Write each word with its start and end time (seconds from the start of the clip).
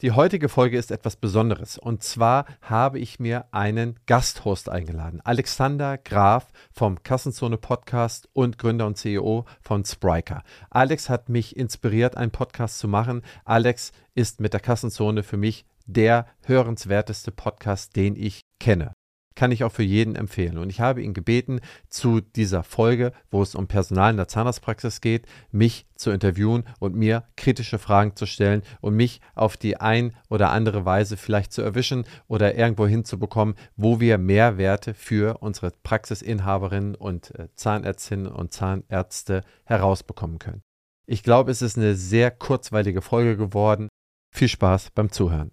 Die 0.00 0.12
heutige 0.12 0.48
Folge 0.48 0.78
ist 0.78 0.92
etwas 0.92 1.16
Besonderes 1.16 1.76
und 1.76 2.04
zwar 2.04 2.44
habe 2.62 3.00
ich 3.00 3.18
mir 3.18 3.46
einen 3.50 3.98
Gasthost 4.06 4.68
eingeladen. 4.68 5.20
Alexander 5.24 5.98
Graf 5.98 6.52
vom 6.70 7.02
Kassenzone 7.02 7.56
Podcast 7.56 8.28
und 8.32 8.58
Gründer 8.58 8.86
und 8.86 8.96
CEO 8.96 9.44
von 9.60 9.84
Spriker. 9.84 10.44
Alex 10.70 11.08
hat 11.10 11.28
mich 11.28 11.56
inspiriert, 11.56 12.16
einen 12.16 12.30
Podcast 12.30 12.78
zu 12.78 12.86
machen. 12.86 13.22
Alex 13.44 13.90
ist 14.14 14.38
mit 14.40 14.52
der 14.52 14.60
Kassenzone 14.60 15.24
für 15.24 15.36
mich 15.36 15.66
der 15.86 16.26
hörenswerteste 16.44 17.32
Podcast, 17.32 17.96
den 17.96 18.14
ich 18.14 18.42
kenne 18.60 18.92
kann 19.38 19.52
ich 19.52 19.62
auch 19.62 19.70
für 19.70 19.84
jeden 19.84 20.16
empfehlen. 20.16 20.58
Und 20.58 20.68
ich 20.68 20.80
habe 20.80 21.00
ihn 21.00 21.14
gebeten, 21.14 21.60
zu 21.88 22.20
dieser 22.20 22.64
Folge, 22.64 23.12
wo 23.30 23.40
es 23.40 23.54
um 23.54 23.68
Personal 23.68 24.10
in 24.10 24.16
der 24.16 24.26
Zahnarztpraxis 24.26 25.00
geht, 25.00 25.26
mich 25.52 25.86
zu 25.94 26.10
interviewen 26.10 26.64
und 26.80 26.96
mir 26.96 27.22
kritische 27.36 27.78
Fragen 27.78 28.16
zu 28.16 28.26
stellen 28.26 28.62
und 28.80 28.96
mich 28.96 29.20
auf 29.36 29.56
die 29.56 29.76
ein 29.76 30.12
oder 30.28 30.50
andere 30.50 30.84
Weise 30.84 31.16
vielleicht 31.16 31.52
zu 31.52 31.62
erwischen 31.62 32.04
oder 32.26 32.56
irgendwo 32.56 32.88
hinzubekommen, 32.88 33.54
wo 33.76 34.00
wir 34.00 34.18
Mehrwerte 34.18 34.92
für 34.92 35.38
unsere 35.38 35.70
Praxisinhaberinnen 35.84 36.96
und 36.96 37.32
äh, 37.38 37.46
Zahnärztinnen 37.54 38.26
und 38.26 38.52
Zahnärzte 38.52 39.42
herausbekommen 39.66 40.40
können. 40.40 40.62
Ich 41.06 41.22
glaube, 41.22 41.52
es 41.52 41.62
ist 41.62 41.78
eine 41.78 41.94
sehr 41.94 42.32
kurzweilige 42.32 43.02
Folge 43.02 43.36
geworden. 43.36 43.86
Viel 44.34 44.48
Spaß 44.48 44.90
beim 44.96 45.12
Zuhören. 45.12 45.52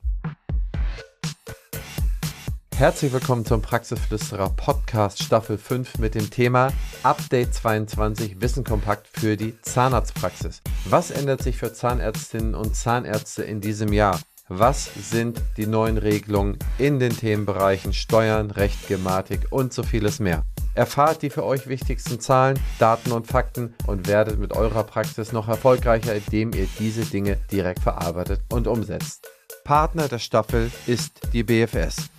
Herzlich 2.78 3.14
willkommen 3.14 3.46
zum 3.46 3.62
Praxisflüsterer 3.62 4.50
Podcast 4.50 5.24
Staffel 5.24 5.58
5 5.58 5.98
mit 5.98 6.14
dem 6.14 6.30
Thema 6.30 6.74
Update 7.04 7.54
22 7.54 8.42
Wissen 8.42 8.66
kompakt 8.66 9.08
für 9.08 9.38
die 9.38 9.58
Zahnarztpraxis. 9.62 10.62
Was 10.84 11.10
ändert 11.10 11.42
sich 11.42 11.56
für 11.56 11.72
Zahnärztinnen 11.72 12.54
und 12.54 12.76
Zahnärzte 12.76 13.44
in 13.44 13.62
diesem 13.62 13.94
Jahr? 13.94 14.20
Was 14.50 14.90
sind 14.94 15.42
die 15.56 15.68
neuen 15.68 15.98
Regelungen 15.98 16.60
in 16.78 17.00
den 17.00 17.16
Themenbereichen 17.16 17.94
Steuern, 17.94 18.52
Recht, 18.52 18.90
Gematik 18.90 19.48
und 19.52 19.72
so 19.72 19.82
vieles 19.82 20.20
mehr? 20.20 20.44
Erfahrt 20.74 21.22
die 21.22 21.30
für 21.30 21.46
euch 21.46 21.68
wichtigsten 21.68 22.20
Zahlen, 22.20 22.60
Daten 22.78 23.14
und 23.14 23.28
Fakten 23.28 23.74
und 23.88 24.10
werdet 24.10 24.38
mit 24.38 24.52
eurer 24.52 24.84
Praxis 24.84 25.32
noch 25.32 25.48
erfolgreicher, 25.48 26.14
indem 26.14 26.52
ihr 26.52 26.68
diese 26.78 27.06
Dinge 27.06 27.38
direkt 27.50 27.80
verarbeitet 27.80 28.42
und 28.52 28.68
umsetzt. 28.68 29.26
Partner 29.64 30.10
der 30.10 30.20
Staffel 30.20 30.70
ist 30.86 31.22
die 31.32 31.44
BFS. 31.44 32.10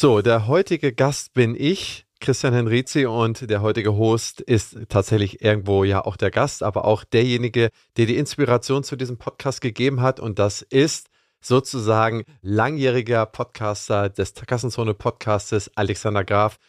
So, 0.00 0.22
der 0.22 0.46
heutige 0.46 0.92
Gast 0.92 1.34
bin 1.34 1.56
ich, 1.58 2.06
Christian 2.20 2.54
Henrizi, 2.54 3.06
und 3.06 3.50
der 3.50 3.62
heutige 3.62 3.96
Host 3.96 4.40
ist 4.40 4.78
tatsächlich 4.88 5.42
irgendwo 5.42 5.82
ja 5.82 6.04
auch 6.04 6.16
der 6.16 6.30
Gast, 6.30 6.62
aber 6.62 6.84
auch 6.84 7.02
derjenige, 7.02 7.70
der 7.96 8.06
die 8.06 8.16
Inspiration 8.16 8.84
zu 8.84 8.94
diesem 8.94 9.18
Podcast 9.18 9.60
gegeben 9.60 10.00
hat. 10.00 10.20
Und 10.20 10.38
das 10.38 10.62
ist 10.62 11.08
sozusagen 11.40 12.22
langjähriger 12.42 13.26
Podcaster 13.26 14.08
des 14.08 14.34
Kassenzone 14.34 14.94
Podcastes, 14.94 15.68
Alexander 15.74 16.22
Graf. 16.22 16.60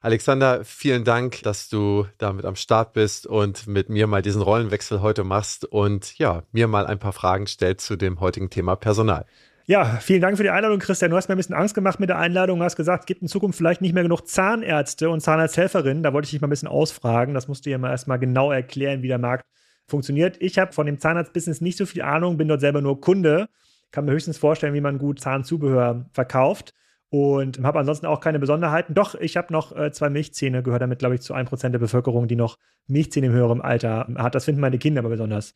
Alexander, 0.00 0.64
vielen 0.64 1.04
Dank, 1.04 1.42
dass 1.42 1.68
du 1.68 2.06
damit 2.16 2.46
am 2.46 2.56
Start 2.56 2.94
bist 2.94 3.26
und 3.26 3.66
mit 3.66 3.90
mir 3.90 4.06
mal 4.06 4.22
diesen 4.22 4.40
Rollenwechsel 4.40 5.02
heute 5.02 5.24
machst 5.24 5.66
und 5.66 6.16
ja, 6.16 6.42
mir 6.52 6.68
mal 6.68 6.86
ein 6.86 6.98
paar 6.98 7.12
Fragen 7.12 7.48
stellst 7.48 7.84
zu 7.84 7.96
dem 7.96 8.20
heutigen 8.20 8.48
Thema 8.48 8.76
Personal. 8.76 9.26
Ja, 9.70 9.98
vielen 10.00 10.22
Dank 10.22 10.38
für 10.38 10.42
die 10.42 10.48
Einladung, 10.48 10.78
Christian. 10.78 11.10
Du 11.10 11.18
hast 11.18 11.28
mir 11.28 11.34
ein 11.34 11.36
bisschen 11.36 11.54
Angst 11.54 11.74
gemacht 11.74 12.00
mit 12.00 12.08
der 12.08 12.16
Einladung. 12.16 12.58
Du 12.58 12.64
hast 12.64 12.76
gesagt, 12.76 13.02
es 13.02 13.06
gibt 13.06 13.20
in 13.20 13.28
Zukunft 13.28 13.58
vielleicht 13.58 13.82
nicht 13.82 13.92
mehr 13.92 14.02
genug 14.02 14.26
Zahnärzte 14.26 15.10
und 15.10 15.20
Zahnarzthelferinnen. 15.20 16.02
Da 16.02 16.14
wollte 16.14 16.24
ich 16.24 16.30
dich 16.30 16.40
mal 16.40 16.46
ein 16.46 16.50
bisschen 16.50 16.68
ausfragen. 16.68 17.34
Das 17.34 17.48
musst 17.48 17.66
du 17.66 17.68
dir 17.68 17.76
mal 17.76 17.90
erstmal 17.90 18.18
genau 18.18 18.50
erklären, 18.50 19.02
wie 19.02 19.08
der 19.08 19.18
Markt 19.18 19.44
funktioniert. 19.86 20.40
Ich 20.40 20.58
habe 20.58 20.72
von 20.72 20.86
dem 20.86 20.98
Zahnarztbusiness 20.98 21.60
nicht 21.60 21.76
so 21.76 21.84
viel 21.84 22.00
Ahnung, 22.00 22.38
bin 22.38 22.48
dort 22.48 22.62
selber 22.62 22.80
nur 22.80 22.98
Kunde. 22.98 23.50
Kann 23.90 24.06
mir 24.06 24.12
höchstens 24.12 24.38
vorstellen, 24.38 24.72
wie 24.72 24.80
man 24.80 24.96
gut 24.96 25.20
Zahnzubehör 25.20 26.06
verkauft 26.14 26.72
und 27.10 27.62
habe 27.62 27.78
ansonsten 27.78 28.06
auch 28.06 28.20
keine 28.20 28.38
Besonderheiten. 28.38 28.94
Doch, 28.94 29.16
ich 29.16 29.36
habe 29.36 29.52
noch 29.52 29.76
äh, 29.76 29.92
zwei 29.92 30.08
Milchzähne, 30.08 30.62
gehört 30.62 30.80
damit, 30.80 31.00
glaube 31.00 31.16
ich, 31.16 31.20
zu 31.20 31.34
1% 31.34 31.68
der 31.68 31.78
Bevölkerung, 31.78 32.26
die 32.26 32.36
noch 32.36 32.56
Milchzähne 32.86 33.26
im 33.26 33.34
höheren 33.34 33.60
Alter 33.60 34.08
hat. 34.16 34.34
Das 34.34 34.46
finden 34.46 34.62
meine 34.62 34.78
Kinder 34.78 35.00
aber 35.00 35.10
besonders 35.10 35.52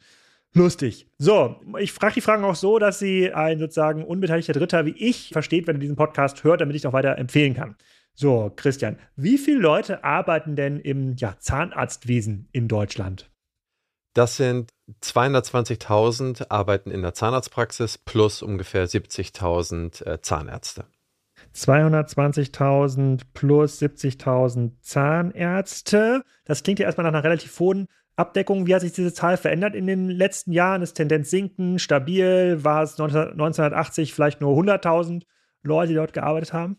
lustig. 0.54 1.06
So, 1.18 1.60
ich 1.78 1.92
frage 1.92 2.14
die 2.14 2.20
Fragen 2.20 2.44
auch 2.44 2.54
so, 2.54 2.78
dass 2.78 2.98
sie 2.98 3.32
ein 3.32 3.58
sozusagen 3.58 4.04
unbeteiligter 4.04 4.52
Dritter 4.52 4.86
wie 4.86 4.96
ich 4.96 5.30
versteht, 5.32 5.66
wenn 5.66 5.76
er 5.76 5.80
diesen 5.80 5.96
Podcast 5.96 6.44
hört, 6.44 6.60
damit 6.60 6.76
ich 6.76 6.86
auch 6.86 6.92
weiter 6.92 7.18
empfehlen 7.18 7.54
kann. 7.54 7.76
So, 8.14 8.52
Christian, 8.54 8.98
wie 9.16 9.38
viele 9.38 9.60
Leute 9.60 10.04
arbeiten 10.04 10.54
denn 10.54 10.78
im 10.78 11.16
ja, 11.16 11.36
Zahnarztwesen 11.38 12.48
in 12.52 12.68
Deutschland? 12.68 13.30
Das 14.14 14.36
sind 14.36 14.70
220.000 15.02 16.50
arbeiten 16.50 16.90
in 16.90 17.00
der 17.00 17.14
Zahnarztpraxis 17.14 17.96
plus 17.96 18.42
ungefähr 18.42 18.86
70.000 18.86 20.04
äh, 20.04 20.20
Zahnärzte. 20.20 20.84
220.000 21.54 23.22
plus 23.32 23.80
70.000 23.80 24.72
Zahnärzte. 24.80 26.24
Das 26.44 26.62
klingt 26.62 26.78
ja 26.78 26.86
erstmal 26.86 27.04
nach 27.04 27.12
einer 27.12 27.24
relativ 27.24 27.58
hohen 27.58 27.88
Abdeckung, 28.16 28.66
wie 28.66 28.74
hat 28.74 28.82
sich 28.82 28.92
diese 28.92 29.14
Zahl 29.14 29.36
verändert 29.36 29.74
in 29.74 29.86
den 29.86 30.08
letzten 30.08 30.52
Jahren? 30.52 30.82
Ist 30.82 30.94
Tendenz 30.94 31.30
sinken, 31.30 31.78
stabil? 31.78 32.62
War 32.62 32.82
es 32.82 32.98
1980 33.00 34.12
vielleicht 34.12 34.40
nur 34.40 34.56
100.000 34.56 35.22
Leute, 35.62 35.88
die 35.88 35.94
dort 35.94 36.12
gearbeitet 36.12 36.52
haben? 36.52 36.78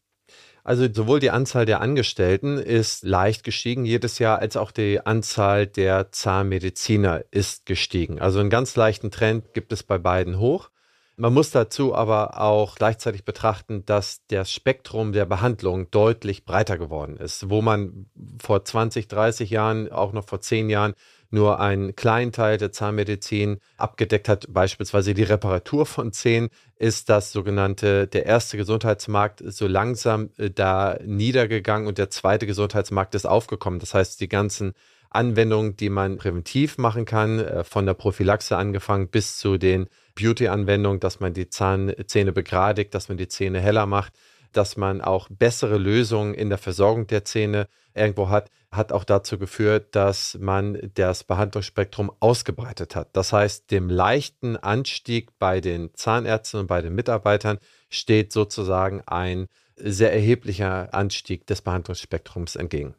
Also 0.63 0.87
sowohl 0.91 1.19
die 1.19 1.31
Anzahl 1.31 1.65
der 1.65 1.81
Angestellten 1.81 2.57
ist 2.57 3.03
leicht 3.03 3.43
gestiegen 3.43 3.83
jedes 3.83 4.19
Jahr, 4.19 4.39
als 4.39 4.55
auch 4.55 4.71
die 4.71 5.05
Anzahl 5.05 5.67
der 5.67 6.11
Zahnmediziner 6.11 7.23
ist 7.31 7.65
gestiegen. 7.65 8.21
Also 8.21 8.39
einen 8.39 8.49
ganz 8.49 8.75
leichten 8.77 9.11
Trend 9.11 9.53
gibt 9.53 9.73
es 9.73 9.83
bei 9.83 9.97
beiden 9.97 10.39
hoch. 10.39 10.69
Man 11.15 11.33
muss 11.33 11.51
dazu 11.51 11.93
aber 11.93 12.41
auch 12.41 12.75
gleichzeitig 12.75 13.23
betrachten, 13.23 13.85
dass 13.85 14.25
das 14.27 14.51
Spektrum 14.51 15.11
der 15.11 15.25
Behandlung 15.25 15.91
deutlich 15.91 16.43
breiter 16.43 16.77
geworden 16.77 17.17
ist. 17.17 17.49
Wo 17.49 17.61
man 17.61 18.07
vor 18.41 18.63
20, 18.65 19.09
30 19.09 19.49
Jahren, 19.51 19.91
auch 19.91 20.13
noch 20.13 20.25
vor 20.25 20.41
10 20.41 20.69
Jahren 20.69 20.93
nur 21.33 21.59
einen 21.59 21.95
kleinen 21.95 22.31
Teil 22.31 22.57
der 22.57 22.71
Zahnmedizin 22.71 23.57
abgedeckt 23.77 24.29
hat, 24.29 24.45
beispielsweise 24.49 25.15
die 25.15 25.23
Reparatur 25.23 25.87
von 25.87 26.13
Zähnen, 26.13 26.49
ist 26.77 27.09
das 27.09 27.31
sogenannte, 27.31 28.07
der 28.07 28.27
erste 28.27 28.55
Gesundheitsmarkt 28.55 29.43
so 29.45 29.65
langsam 29.67 30.29
äh, 30.37 30.51
da 30.51 30.97
niedergegangen 31.03 31.87
und 31.87 31.97
der 31.97 32.11
zweite 32.11 32.45
Gesundheitsmarkt 32.45 33.15
ist 33.15 33.25
aufgekommen. 33.25 33.79
Das 33.79 33.95
heißt, 33.95 34.21
die 34.21 34.29
ganzen 34.29 34.73
Anwendungen, 35.09 35.75
die 35.75 35.89
man 35.89 36.17
präventiv 36.17 36.77
machen 36.77 37.05
kann, 37.05 37.39
äh, 37.39 37.63
von 37.63 37.87
der 37.87 37.95
Prophylaxe 37.95 38.55
angefangen 38.55 39.07
bis 39.07 39.39
zu 39.39 39.57
den 39.57 39.87
Beauty-Anwendungen, 40.13 40.99
dass 40.99 41.19
man 41.19 41.33
die 41.33 41.49
Zahnzähne 41.49 42.31
begradigt, 42.31 42.93
dass 42.93 43.09
man 43.09 43.17
die 43.17 43.27
Zähne 43.27 43.59
heller 43.59 43.87
macht, 43.87 44.13
dass 44.51 44.77
man 44.77 45.01
auch 45.01 45.29
bessere 45.31 45.79
Lösungen 45.79 46.35
in 46.35 46.49
der 46.49 46.59
Versorgung 46.59 47.07
der 47.07 47.25
Zähne 47.25 47.67
irgendwo 47.95 48.29
hat, 48.29 48.51
hat 48.75 48.91
auch 48.91 49.03
dazu 49.03 49.37
geführt, 49.37 49.95
dass 49.95 50.37
man 50.39 50.91
das 50.95 51.23
Behandlungsspektrum 51.23 52.11
ausgebreitet 52.19 52.95
hat. 52.95 53.09
Das 53.13 53.33
heißt, 53.33 53.71
dem 53.71 53.89
leichten 53.89 54.57
Anstieg 54.57 55.29
bei 55.39 55.61
den 55.61 55.93
Zahnärzten 55.93 56.61
und 56.61 56.67
bei 56.67 56.81
den 56.81 56.95
Mitarbeitern 56.95 57.59
steht 57.89 58.31
sozusagen 58.31 59.01
ein 59.05 59.47
sehr 59.75 60.13
erheblicher 60.13 60.93
Anstieg 60.93 61.47
des 61.47 61.61
Behandlungsspektrums 61.61 62.55
entgegen. 62.55 62.95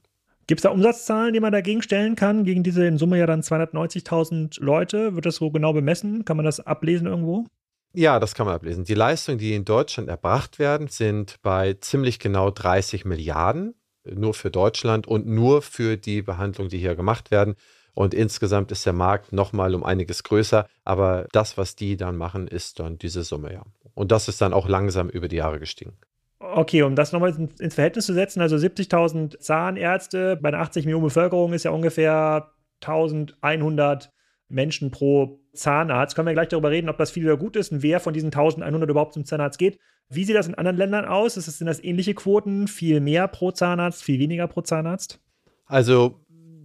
Gibt 0.46 0.58
es 0.58 0.62
da 0.62 0.70
Umsatzzahlen, 0.70 1.32
die 1.32 1.40
man 1.40 1.52
dagegen 1.52 1.80
stellen 1.80 2.16
kann, 2.16 2.44
gegen 2.44 2.62
diese 2.62 2.84
in 2.86 2.98
Summe 2.98 3.18
ja 3.18 3.26
dann 3.26 3.40
290.000 3.40 4.62
Leute? 4.62 5.14
Wird 5.14 5.24
das 5.24 5.36
so 5.36 5.50
genau 5.50 5.72
bemessen? 5.72 6.24
Kann 6.24 6.36
man 6.36 6.44
das 6.44 6.60
ablesen 6.60 7.06
irgendwo? 7.06 7.46
Ja, 7.94 8.18
das 8.20 8.34
kann 8.34 8.46
man 8.46 8.56
ablesen. 8.56 8.84
Die 8.84 8.94
Leistungen, 8.94 9.38
die 9.38 9.54
in 9.54 9.64
Deutschland 9.64 10.08
erbracht 10.08 10.58
werden, 10.58 10.88
sind 10.88 11.36
bei 11.42 11.74
ziemlich 11.74 12.18
genau 12.18 12.50
30 12.50 13.04
Milliarden 13.04 13.74
nur 14.04 14.34
für 14.34 14.50
Deutschland 14.50 15.06
und 15.06 15.26
nur 15.26 15.62
für 15.62 15.96
die 15.96 16.22
Behandlungen, 16.22 16.70
die 16.70 16.78
hier 16.78 16.94
gemacht 16.94 17.30
werden. 17.30 17.54
Und 17.94 18.12
insgesamt 18.12 18.72
ist 18.72 18.84
der 18.86 18.92
Markt 18.92 19.32
nochmal 19.32 19.74
um 19.74 19.84
einiges 19.84 20.24
größer. 20.24 20.66
Aber 20.84 21.26
das, 21.32 21.56
was 21.56 21.76
die 21.76 21.96
dann 21.96 22.16
machen, 22.16 22.48
ist 22.48 22.80
dann 22.80 22.98
diese 22.98 23.22
Summe, 23.22 23.52
ja. 23.52 23.62
Und 23.94 24.10
das 24.10 24.28
ist 24.28 24.40
dann 24.40 24.52
auch 24.52 24.68
langsam 24.68 25.08
über 25.08 25.28
die 25.28 25.36
Jahre 25.36 25.60
gestiegen. 25.60 25.96
Okay, 26.40 26.82
um 26.82 26.96
das 26.96 27.12
nochmal 27.12 27.34
ins 27.58 27.74
Verhältnis 27.74 28.06
zu 28.06 28.12
setzen, 28.12 28.40
also 28.40 28.56
70.000 28.56 29.38
Zahnärzte 29.38 30.36
bei 30.36 30.48
einer 30.48 30.58
80 30.60 30.84
Millionen 30.84 31.04
Bevölkerung 31.04 31.52
ist 31.52 31.64
ja 31.64 31.70
ungefähr 31.70 32.50
1100 32.82 34.10
Menschen 34.54 34.90
pro 34.90 35.40
Zahnarzt. 35.52 36.14
Können 36.14 36.26
wir 36.26 36.34
gleich 36.34 36.48
darüber 36.48 36.70
reden, 36.70 36.88
ob 36.88 36.98
das 36.98 37.10
viel 37.10 37.24
oder 37.24 37.36
gut 37.36 37.56
ist 37.56 37.72
und 37.72 37.82
wer 37.82 38.00
von 38.00 38.14
diesen 38.14 38.28
1100 38.28 38.88
überhaupt 38.88 39.14
zum 39.14 39.24
Zahnarzt 39.24 39.58
geht. 39.58 39.78
Wie 40.08 40.24
sieht 40.24 40.36
das 40.36 40.46
in 40.46 40.54
anderen 40.54 40.76
Ländern 40.76 41.04
aus? 41.04 41.36
Ist 41.36 41.48
das, 41.48 41.58
sind 41.58 41.66
das 41.66 41.82
ähnliche 41.82 42.14
Quoten? 42.14 42.68
Viel 42.68 43.00
mehr 43.00 43.28
pro 43.28 43.50
Zahnarzt, 43.50 44.02
viel 44.02 44.18
weniger 44.18 44.46
pro 44.46 44.62
Zahnarzt? 44.62 45.20
Also 45.66 46.20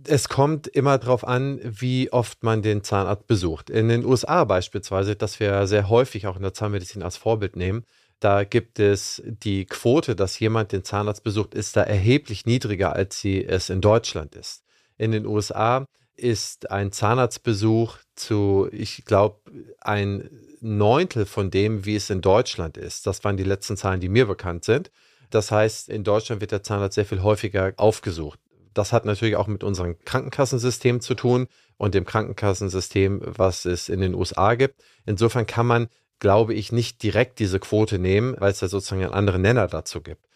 es 0.08 0.30
kommt 0.30 0.68
immer 0.68 0.98
darauf 0.98 1.28
an, 1.28 1.60
wie 1.64 2.12
oft 2.12 2.44
man 2.44 2.62
den 2.62 2.84
Zahnarzt 2.84 3.28
besucht. 3.28 3.70
In 3.70 3.90
den 3.90 4.06
USA 4.06 4.44
beispielsweise, 4.44 5.16
das 5.16 5.40
wir 5.40 5.68
sehr 5.68 5.90
häufig 5.90 6.28
auch 6.28 6.36
in 6.36 6.42
der 6.42 6.54
Zahnmedizin 6.54 7.04
als 7.04 7.18
Vorbild 7.18 7.56
nehmen, 7.56 7.86
da 8.20 8.44
gibt 8.44 8.80
es 8.80 9.24
die 9.26 9.66
Quote, 9.66 10.16
dass 10.16 10.40
jemand 10.40 10.74
den 10.74 10.84
Zahnarzt 10.84 11.24
besucht, 11.24 11.54
ist 11.54 11.78
da 11.78 11.84
erheblich 11.84 12.46
niedriger, 12.46 12.94
als 12.94 13.20
sie 13.20 13.46
es 13.46 13.70
in 13.70 13.80
Deutschland 13.80 14.36
ist. 14.36 14.64
In 14.98 15.12
den 15.12 15.26
USA 15.26 15.86
ist 16.20 16.72
ein 16.72 16.92
Zahnarztbesuch 16.92 17.98
zu, 18.16 18.70
ich 18.72 19.06
glaube, 19.06 19.40
ein 19.82 20.30
Neuntel 20.62 21.26
von 21.26 21.52
dem, 21.52 21.86
wie 21.86 21.96
es 21.96 22.10
in 22.10 22.22
Deutschland 22.22 22.78
ist. 22.78 23.08
Das 23.08 23.24
waren 23.24 23.38
die 23.38 23.44
letzten 23.44 23.78
Zahlen, 23.78 24.02
die 24.02 24.10
mir 24.10 24.26
bekannt 24.26 24.66
sind. 24.66 24.92
Das 25.30 25.52
heißt, 25.52 25.90
in 25.90 26.04
Deutschland 26.04 26.42
wird 26.42 26.52
der 26.52 26.64
Zahnarzt 26.64 26.96
sehr 26.96 27.06
viel 27.06 27.22
häufiger 27.22 27.74
aufgesucht. 27.78 28.40
Das 28.74 28.94
hat 28.94 29.06
natürlich 29.06 29.36
auch 29.36 29.48
mit 29.48 29.64
unserem 29.64 29.98
Krankenkassensystem 30.06 31.02
zu 31.02 31.16
tun 31.16 31.48
und 31.78 31.96
dem 31.96 32.06
Krankenkassensystem, 32.06 33.22
was 33.24 33.66
es 33.66 33.90
in 33.90 34.02
den 34.02 34.14
USA 34.14 34.56
gibt. 34.56 34.84
Insofern 35.06 35.46
kann 35.48 35.66
man, 35.66 35.88
glaube 36.20 36.54
ich, 36.54 36.72
nicht 36.72 37.02
direkt 37.04 37.40
diese 37.40 37.60
Quote 37.60 38.00
nehmen, 38.00 38.36
weil 38.40 38.52
es 38.52 38.60
da 38.60 38.68
sozusagen 38.68 39.04
einen 39.04 39.14
anderen 39.14 39.42
Nenner 39.42 39.68
dazu 39.68 40.02
gibt. 40.02 40.29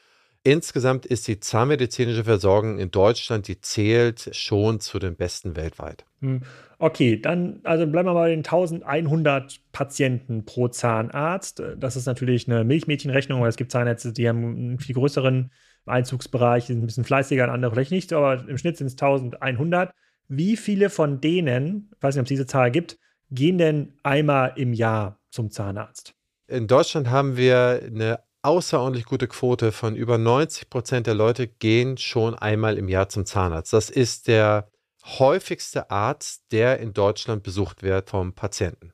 Insgesamt 0.46 1.06
ist 1.06 1.28
die 1.30 1.40
zahnmedizinische 1.40 2.26
Versorgung 2.26 2.78
in 2.78 2.92
Deutschland, 2.92 3.48
die 3.48 3.62
zählt 3.62 4.30
schon 4.36 4.82
zu 4.82 5.00
den 5.00 5.16
besten 5.16 5.56
weltweit. 5.56 6.04
Hm. 6.20 6.42
Okay, 6.80 7.18
dann 7.18 7.62
also 7.64 7.88
bleiben 7.88 8.10
wir 8.10 8.14
mal 8.14 8.24
bei 8.24 8.30
den 8.30 8.40
1100 8.40 9.62
Patienten 9.72 10.44
pro 10.44 10.68
Zahnarzt. 10.68 11.64
Das 11.78 11.96
ist 11.96 12.08
natürlich 12.08 12.50
eine 12.50 12.66
Milchmädchenrechnung, 12.66 13.42
weil 13.42 13.48
es 13.48 13.56
gibt 13.56 13.72
Zahnärzte, 13.72 14.12
die 14.12 14.28
haben 14.28 14.44
einen 14.44 14.80
viel 14.80 14.96
größeren 14.96 15.50
Einzugsbereich, 15.86 16.66
sind 16.66 16.84
ein 16.84 16.88
bisschen 16.88 17.06
fleißiger, 17.06 17.50
andere 17.50 17.72
vielleicht 17.72 17.92
nicht, 17.92 18.12
aber 18.12 18.46
im 18.48 18.58
Schnitt 18.58 18.76
sind 18.76 18.88
es 18.88 18.94
1100. 18.94 19.94
Wie 20.28 20.58
viele 20.58 20.90
von 20.90 21.22
denen, 21.22 21.90
ich 21.96 22.04
weiß 22.04 22.16
nicht, 22.16 22.22
ob 22.22 22.26
es 22.26 22.30
diese 22.30 22.48
Zahl 22.48 22.70
gibt, 22.72 22.98
gehen 23.32 23.58
denn 23.58 23.94
einmal 24.04 24.54
im 24.58 24.74
Jahr 24.74 25.20
zum 25.30 25.52
Zahnarzt? 25.52 26.16
In 26.48 26.68
Deutschland 26.68 27.10
haben 27.10 27.38
wir 27.38 27.82
eine 27.86 28.20
außerordentlich 28.44 29.06
gute 29.06 29.28
Quote 29.28 29.72
von 29.72 29.96
über 29.96 30.18
90 30.18 30.70
Prozent 30.70 31.08
der 31.08 31.16
Leute 31.16 31.48
gehen 31.48 31.98
schon 31.98 32.36
einmal 32.36 32.78
im 32.78 32.90
Jahr 32.90 33.10
zum 33.10 33.26
Zahnarzt. 33.26 33.74
Das 33.74 33.90
ist 33.90 34.28
der 34.28 34.68
häufigste 35.06 35.90
Arzt, 35.90 36.44
der 36.52 36.80
in 36.80 36.94
Deutschland 36.94 37.44
besucht 37.44 37.84
wird 37.84 38.10
vom 38.10 38.34
Patienten. 38.34 38.94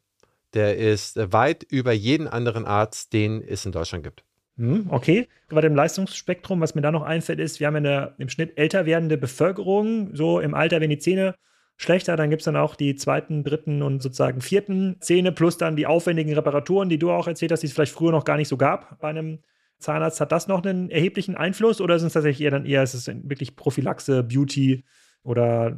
Der 0.54 0.78
ist 0.78 1.18
weit 1.32 1.64
über 1.64 1.92
jeden 1.92 2.28
anderen 2.28 2.66
Arzt, 2.66 3.14
den 3.14 3.44
es 3.44 3.66
in 3.66 3.72
Deutschland 3.72 4.04
gibt. 4.04 4.24
Hm, 4.58 4.88
okay. 4.90 5.28
Bei 5.50 5.62
dem 5.62 5.76
Leistungsspektrum, 5.76 6.62
was 6.62 6.76
mir 6.76 6.82
da 6.82 6.92
noch 6.92 7.04
einfällt, 7.04 7.40
ist, 7.40 7.60
wir 7.60 7.68
haben 7.68 7.76
eine 7.76 8.16
im 8.18 8.30
Schnitt 8.30 8.58
älter 8.58 8.86
werdende 8.86 9.18
Bevölkerung. 9.18 10.16
So 10.16 10.40
im 10.40 10.54
Alter, 10.54 10.82
wenn 10.82 10.90
die 10.90 10.98
Zähne 10.98 11.36
schlechter, 11.80 12.18
dann 12.18 12.30
gibt 12.30 12.42
es 12.42 12.46
dann 12.46 12.58
auch 12.58 12.76
die 12.76 12.96
zweiten, 12.96 13.44
dritten 13.44 13.82
und 13.82 14.04
sozusagen 14.04 14.42
vierten 14.42 14.98
Zähne 15.00 15.32
plus 15.32 15.58
dann 15.58 15.78
die 15.78 15.88
aufwendigen 15.88 16.34
Reparaturen, 16.34 16.90
die 16.90 17.00
du 17.00 17.10
auch 17.10 17.28
erzählt 17.28 17.54
hast, 17.54 17.62
die 17.62 17.68
es 17.68 17.74
vielleicht 17.74 17.94
früher 17.94 18.12
noch 18.12 18.26
gar 18.26 18.36
nicht 18.36 18.50
so 18.50 18.58
gab 18.58 19.00
bei 19.00 19.08
einem 19.08 19.40
Zahnarzt. 19.80 20.20
Hat 20.20 20.34
das 20.34 20.50
noch 20.50 20.62
einen 20.64 20.90
erheblichen 20.92 21.36
Einfluss 21.36 21.80
oder 21.80 21.98
sind 21.98 22.08
es 22.08 22.14
tatsächlich 22.14 22.44
eher 22.44 22.52
dann 22.52 22.66
eher, 22.66 22.84
ist 22.84 22.94
es 22.94 23.08
wirklich 23.08 23.56
Prophylaxe, 23.56 24.24
Beauty 24.24 24.84
oder 25.24 25.78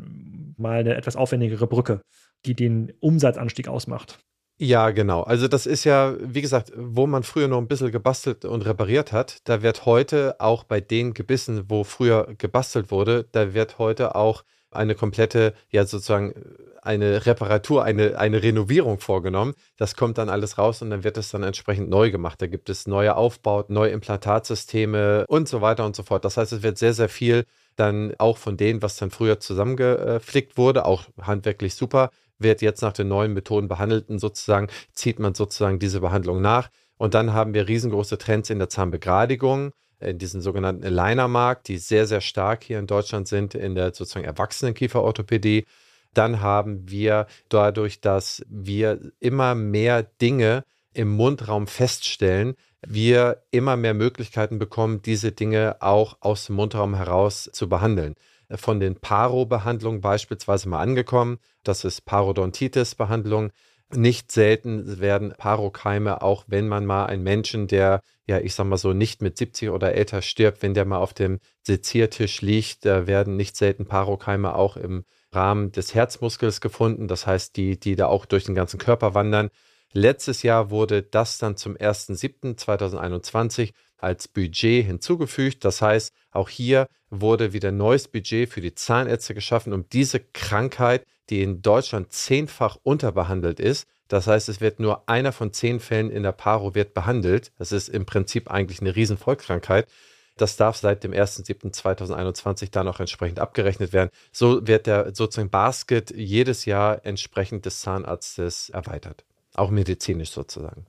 mal 0.57 0.80
eine 0.80 0.95
etwas 0.95 1.15
aufwendigere 1.15 1.68
Brücke, 1.68 2.01
die 2.45 2.56
den 2.56 2.94
Umsatzanstieg 3.00 3.68
ausmacht? 3.68 4.18
Ja, 4.57 4.89
genau. 4.89 5.21
Also 5.21 5.48
das 5.48 5.68
ist 5.68 5.83
ja, 5.83 6.15
wie 6.19 6.42
gesagt, 6.42 6.71
wo 6.75 7.06
man 7.06 7.24
früher 7.24 7.48
noch 7.48 7.57
ein 7.59 7.68
bisschen 7.68 7.92
gebastelt 7.92 8.44
und 8.45 8.65
repariert 8.65 9.12
hat, 9.12 9.38
da 9.44 9.62
wird 9.62 9.86
heute 9.86 10.36
auch 10.39 10.63
bei 10.63 10.81
den 10.81 11.13
Gebissen, 11.13 11.65
wo 11.68 11.83
früher 11.83 12.33
gebastelt 12.38 12.89
wurde, 12.89 13.27
da 13.31 13.53
wird 13.53 13.77
heute 13.77 14.15
auch 14.15 14.44
eine 14.71 14.95
komplette, 14.95 15.53
ja 15.69 15.85
sozusagen 15.85 16.33
eine 16.81 17.25
Reparatur, 17.25 17.83
eine, 17.83 18.18
eine 18.18 18.41
Renovierung 18.41 19.00
vorgenommen. 19.00 19.53
Das 19.77 19.95
kommt 19.95 20.18
dann 20.18 20.29
alles 20.29 20.57
raus 20.57 20.81
und 20.81 20.89
dann 20.89 21.03
wird 21.03 21.18
es 21.18 21.29
dann 21.29 21.44
entsprechend 21.44 21.89
neu 21.89 22.09
gemacht. 22.09 22.41
Da 22.41 22.47
gibt 22.47 22.69
es 22.69 22.88
neue 22.88 23.15
Aufbauten, 23.15 23.73
neue 23.73 23.91
Implantatsysteme 23.91 25.25
und 25.27 25.47
so 25.47 25.62
weiter 25.62 25.85
und 25.85 25.95
so 25.95 26.03
fort. 26.03 26.25
Das 26.25 26.38
heißt, 26.38 26.53
es 26.53 26.63
wird 26.63 26.77
sehr, 26.77 26.94
sehr 26.94 27.09
viel 27.09 27.45
dann 27.75 28.13
auch 28.18 28.38
von 28.38 28.57
denen, 28.57 28.81
was 28.81 28.97
dann 28.97 29.12
früher 29.12 29.39
zusammengeflickt 29.39 30.57
wurde, 30.57 30.85
auch 30.85 31.06
handwerklich 31.21 31.75
super, 31.75 32.09
wird 32.39 32.62
jetzt 32.62 32.81
nach 32.81 32.94
den 32.94 33.07
neuen 33.07 33.33
Methoden 33.33 33.67
behandelt 33.67 34.09
und 34.09 34.19
sozusagen 34.19 34.67
zieht 34.94 35.19
man 35.19 35.35
sozusagen 35.35 35.79
diese 35.79 36.01
Behandlung 36.01 36.41
nach. 36.41 36.69
Und 36.97 37.13
dann 37.13 37.33
haben 37.33 37.53
wir 37.53 37.67
riesengroße 37.67 38.17
Trends 38.17 38.50
in 38.50 38.59
der 38.59 38.69
Zahnbegradigung 38.69 39.71
in 40.01 40.18
diesen 40.18 40.42
sogenannten 40.42 40.83
Aligner-Markt, 40.83 41.68
die 41.68 41.77
sehr, 41.77 42.07
sehr 42.07 42.21
stark 42.21 42.63
hier 42.63 42.80
in 42.80 42.88
Deutschland 42.88 43.27
sind, 43.27 43.56
in 43.56 43.75
der 43.75 43.94
sozusagen 43.94 44.25
erwachsenen 44.25 44.74
Kieferorthopädie. 44.74 45.65
Dann 46.13 46.42
haben 46.42 46.89
wir 46.89 47.27
dadurch, 47.50 48.01
dass 48.01 48.44
wir 48.50 49.00
immer 49.19 49.56
mehr 49.56 50.03
Dinge 50.03 50.63
im 50.94 51.09
Mundraum 51.15 51.68
feststellen, 51.68 52.56
wir 52.86 53.44
immer 53.51 53.77
mehr 53.77 53.94
Möglichkeiten 53.94 54.59
bekommen, 54.59 55.01
diese 55.01 55.31
Dinge 55.31 55.77
auch 55.80 56.18
aus 56.19 56.48
dem 56.48 56.56
Mundraum 56.56 56.95
heraus 56.95 57.50
zu 57.53 57.69
behandeln. 57.69 58.15
Von 58.53 58.80
den 58.80 58.95
Paro-Behandlungen 58.95 60.01
beispielsweise 60.01 60.68
mal 60.68 60.81
angekommen. 60.81 61.38
Das 61.63 61.86
ist 61.86 62.01
Parodontitis-Behandlung. 62.01 63.51
Nicht 63.95 64.31
selten 64.31 64.99
werden 64.99 65.33
Parokeime, 65.38 66.21
auch 66.21 66.45
wenn 66.47 66.67
man 66.67 66.85
mal 66.85 67.05
einen 67.05 67.23
Menschen, 67.23 67.67
der, 67.67 68.01
ja, 68.25 68.39
ich 68.39 68.55
sag 68.55 68.65
mal 68.65 68.77
so, 68.77 68.93
nicht 68.93 69.21
mit 69.21 69.38
70 69.38 69.69
oder 69.69 69.93
älter 69.93 70.21
stirbt, 70.21 70.61
wenn 70.61 70.73
der 70.73 70.85
mal 70.85 70.97
auf 70.99 71.13
dem 71.13 71.39
Seziertisch 71.65 72.41
liegt, 72.41 72.85
da 72.85 73.07
werden 73.07 73.35
nicht 73.35 73.55
selten 73.57 73.85
Parokeime 73.85 74.55
auch 74.55 74.77
im 74.77 75.03
Rahmen 75.33 75.71
des 75.71 75.93
Herzmuskels 75.93 76.61
gefunden. 76.61 77.07
Das 77.07 77.27
heißt, 77.27 77.55
die, 77.55 77.79
die 77.79 77.95
da 77.95 78.07
auch 78.07 78.25
durch 78.25 78.45
den 78.45 78.55
ganzen 78.55 78.77
Körper 78.77 79.13
wandern. 79.13 79.49
Letztes 79.93 80.41
Jahr 80.43 80.69
wurde 80.69 81.03
das 81.03 81.38
dann 81.38 81.57
zum 81.57 81.75
1.7.2021 81.75 83.73
als 84.03 84.27
Budget 84.27 84.86
hinzugefügt. 84.86 85.63
Das 85.65 85.81
heißt, 85.81 86.13
auch 86.31 86.50
hier 86.50 86.88
wurde 87.09 87.53
wieder 87.53 87.71
neues 87.71 88.07
Budget 88.07 88.50
für 88.50 88.62
die 88.62 88.75
Zahnärzte 88.75 89.33
geschaffen, 89.33 89.74
um 89.74 89.88
diese 89.89 90.19
Krankheit, 90.19 91.06
die 91.30 91.42
in 91.42 91.62
Deutschland 91.62 92.12
zehnfach 92.12 92.77
unterbehandelt 92.83 93.59
ist, 93.59 93.88
das 94.12 94.27
heißt, 94.27 94.50
es 94.50 94.59
wird 94.59 94.81
nur 94.81 95.07
einer 95.07 95.31
von 95.31 95.53
zehn 95.53 95.80
Fällen 95.80 96.09
in 96.09 96.24
der 96.24 96.33
Paro 96.33 96.75
wird 96.75 96.94
behandelt. 96.94 97.53
Das 97.57 97.71
ist 97.71 97.88
im 97.88 98.06
Prinzip 98.06 98.51
eigentlich 98.51 98.81
eine 98.81 98.94
riesen 98.94 99.18
Volkskrankheit. 99.18 99.88
Das 100.36 100.57
darf 100.57 100.75
seit 100.75 101.06
dem 101.06 101.13
1.7.2021 101.13 102.71
dann 102.71 102.89
auch 102.89 103.00
entsprechend 103.00 103.39
abgerechnet 103.39 103.94
werden. 103.94 104.09
So 104.33 104.68
wird 104.68 104.86
der 104.86 105.15
sozusagen 105.15 105.50
Basket 105.50 106.12
jedes 106.12 106.65
Jahr 106.65 107.06
entsprechend 107.06 107.65
des 107.65 107.80
Zahnarztes 107.80 108.69
erweitert. 108.69 109.24
Auch 109.53 109.69
medizinisch 109.69 110.31
sozusagen. 110.31 110.86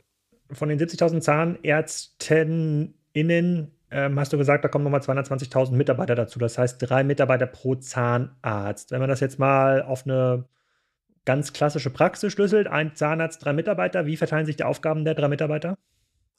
Von 0.51 0.69
den 0.69 0.81
70.000 0.81 1.21
ZahnärztInnen 3.13 3.73
ähm, 3.91 4.19
hast 4.19 4.33
du 4.33 4.39
gesagt, 4.39 4.65
da 4.65 4.69
kommen 4.69 4.85
nochmal 4.85 5.01
220.000 5.01 5.73
Mitarbeiter 5.73 6.15
dazu. 6.15 6.39
Das 6.39 6.57
heißt, 6.57 6.79
drei 6.81 7.05
Mitarbeiter 7.05 7.47
pro 7.47 7.75
Zahnarzt. 7.75 8.91
Wenn 8.91 9.01
man 9.01 9.09
das 9.09 9.21
jetzt 9.21 9.39
mal 9.39 9.83
auf 9.83 10.07
eine 10.07 10.45
ganz 11.25 11.53
klassische 11.53 11.91
Praxis 11.91 12.33
schlüsselt, 12.33 12.67
ein 12.69 12.95
Zahnarzt, 12.95 13.45
drei 13.45 13.53
Mitarbeiter, 13.53 14.07
wie 14.07 14.17
verteilen 14.17 14.47
sich 14.47 14.57
die 14.57 14.65
Aufgaben 14.65 15.05
der 15.05 15.15
drei 15.15 15.29
Mitarbeiter? 15.29 15.77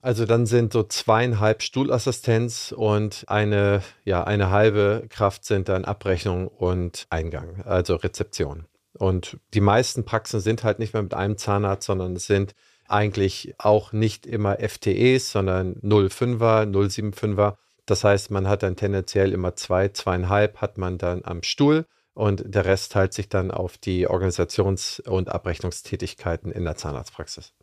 Also 0.02 0.26
dann 0.26 0.46
sind 0.46 0.74
so 0.74 0.84
zweieinhalb 0.84 1.62
Stuhlassistenz 1.62 2.74
und 2.76 3.24
eine, 3.28 3.82
ja, 4.04 4.24
eine 4.24 4.50
halbe 4.50 5.06
Kraft 5.10 5.46
sind 5.46 5.70
dann 5.70 5.86
Abrechnung 5.86 6.48
und 6.48 7.06
Eingang, 7.10 7.62
also 7.64 7.96
Rezeption. 7.96 8.66
Und 8.98 9.38
die 9.54 9.62
meisten 9.62 10.04
Praxen 10.04 10.42
sind 10.42 10.64
halt 10.64 10.80
nicht 10.80 10.94
mehr 10.94 11.04
mit 11.04 11.14
einem 11.14 11.38
Zahnarzt, 11.38 11.86
sondern 11.86 12.16
es 12.16 12.26
sind 12.26 12.54
eigentlich 12.88 13.56
auch 13.58 13.94
nicht 13.94 14.26
immer 14.26 14.58
FTEs, 14.58 15.32
sondern 15.32 15.76
05er, 15.82 16.66
075er. 16.66 17.56
Das 17.86 18.04
heißt, 18.04 18.32
man 18.32 18.48
hat 18.48 18.64
dann 18.64 18.76
tendenziell 18.76 19.34
immer 19.34 19.56
zwei, 19.56 19.90
zweieinhalb 19.90 20.62
hat 20.62 20.78
man 20.78 20.98
dann 20.98 21.22
am 21.24 21.44
Stuhl 21.44 21.86
und 22.14 22.44
der 22.46 22.66
Rest 22.66 22.92
teilt 22.92 23.14
sich 23.14 23.30
dann 23.30 23.52
auf 23.52 23.78
die 23.78 24.08
Organisations- 24.08 25.02
und 25.02 25.30
Abrechnungstätigkeiten 25.30 26.52
in 26.52 26.64
der 26.64 26.76
Zahnarztpraxis. 26.76 27.54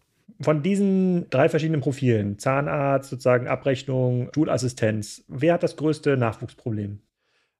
Von 0.40 0.62
diesen 0.62 1.28
drei 1.30 1.48
verschiedenen 1.48 1.80
Profilen, 1.80 2.38
Zahnarzt, 2.38 3.10
sozusagen 3.10 3.48
Abrechnung, 3.48 4.28
Stuhlassistenz, 4.32 5.24
wer 5.28 5.54
hat 5.54 5.62
das 5.62 5.76
größte 5.76 6.16
Nachwuchsproblem? 6.16 7.00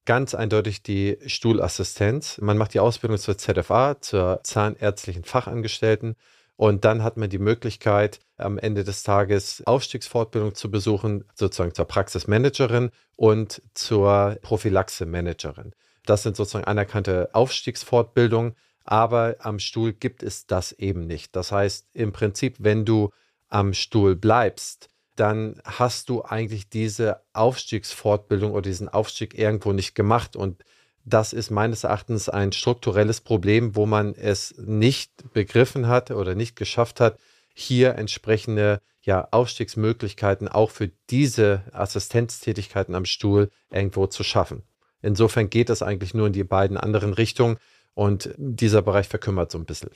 Ganz 0.05 0.33
eindeutig 0.33 0.81
die 0.81 1.17
Stuhlassistenz. 1.27 2.39
Man 2.39 2.57
macht 2.57 2.73
die 2.73 2.79
Ausbildung 2.79 3.19
zur 3.19 3.37
ZFA, 3.37 4.01
zur 4.01 4.39
Zahnärztlichen 4.43 5.23
Fachangestellten. 5.23 6.15
Und 6.61 6.85
dann 6.85 7.01
hat 7.01 7.17
man 7.17 7.27
die 7.27 7.39
Möglichkeit, 7.39 8.19
am 8.37 8.59
Ende 8.59 8.83
des 8.83 9.01
Tages 9.01 9.65
Aufstiegsfortbildung 9.65 10.53
zu 10.53 10.69
besuchen, 10.69 11.25
sozusagen 11.33 11.73
zur 11.73 11.85
Praxismanagerin 11.85 12.91
und 13.15 13.63
zur 13.73 14.37
Prophylaxe-Managerin. 14.43 15.73
Das 16.05 16.21
sind 16.21 16.35
sozusagen 16.35 16.65
anerkannte 16.65 17.31
Aufstiegsfortbildungen, 17.33 18.53
aber 18.83 19.37
am 19.39 19.57
Stuhl 19.57 19.91
gibt 19.91 20.21
es 20.21 20.45
das 20.45 20.71
eben 20.73 21.07
nicht. 21.07 21.35
Das 21.35 21.51
heißt, 21.51 21.87
im 21.95 22.11
Prinzip, 22.11 22.57
wenn 22.59 22.85
du 22.85 23.09
am 23.49 23.73
Stuhl 23.73 24.15
bleibst, 24.15 24.87
dann 25.15 25.59
hast 25.63 26.09
du 26.09 26.23
eigentlich 26.23 26.69
diese 26.69 27.21
Aufstiegsfortbildung 27.33 28.51
oder 28.51 28.61
diesen 28.61 28.87
Aufstieg 28.87 29.33
irgendwo 29.35 29.73
nicht 29.73 29.95
gemacht. 29.95 30.35
Und 30.35 30.63
das 31.05 31.33
ist 31.33 31.49
meines 31.49 31.83
Erachtens 31.83 32.29
ein 32.29 32.51
strukturelles 32.51 33.21
Problem, 33.21 33.75
wo 33.75 33.85
man 33.85 34.13
es 34.15 34.55
nicht 34.57 35.33
begriffen 35.33 35.87
hat 35.87 36.11
oder 36.11 36.35
nicht 36.35 36.55
geschafft 36.55 36.99
hat, 36.99 37.17
hier 37.53 37.95
entsprechende 37.95 38.81
ja, 39.01 39.27
Aufstiegsmöglichkeiten 39.31 40.47
auch 40.47 40.69
für 40.69 40.91
diese 41.09 41.63
Assistenztätigkeiten 41.71 42.95
am 42.95 43.05
Stuhl 43.05 43.49
irgendwo 43.71 44.07
zu 44.07 44.23
schaffen. 44.23 44.63
Insofern 45.01 45.49
geht 45.49 45.69
das 45.69 45.81
eigentlich 45.81 46.13
nur 46.13 46.27
in 46.27 46.33
die 46.33 46.43
beiden 46.43 46.77
anderen 46.77 47.13
Richtungen. 47.13 47.57
Und 47.93 48.33
dieser 48.37 48.81
Bereich 48.81 49.07
verkümmert 49.07 49.51
so 49.51 49.57
ein 49.57 49.65
bisschen. 49.65 49.89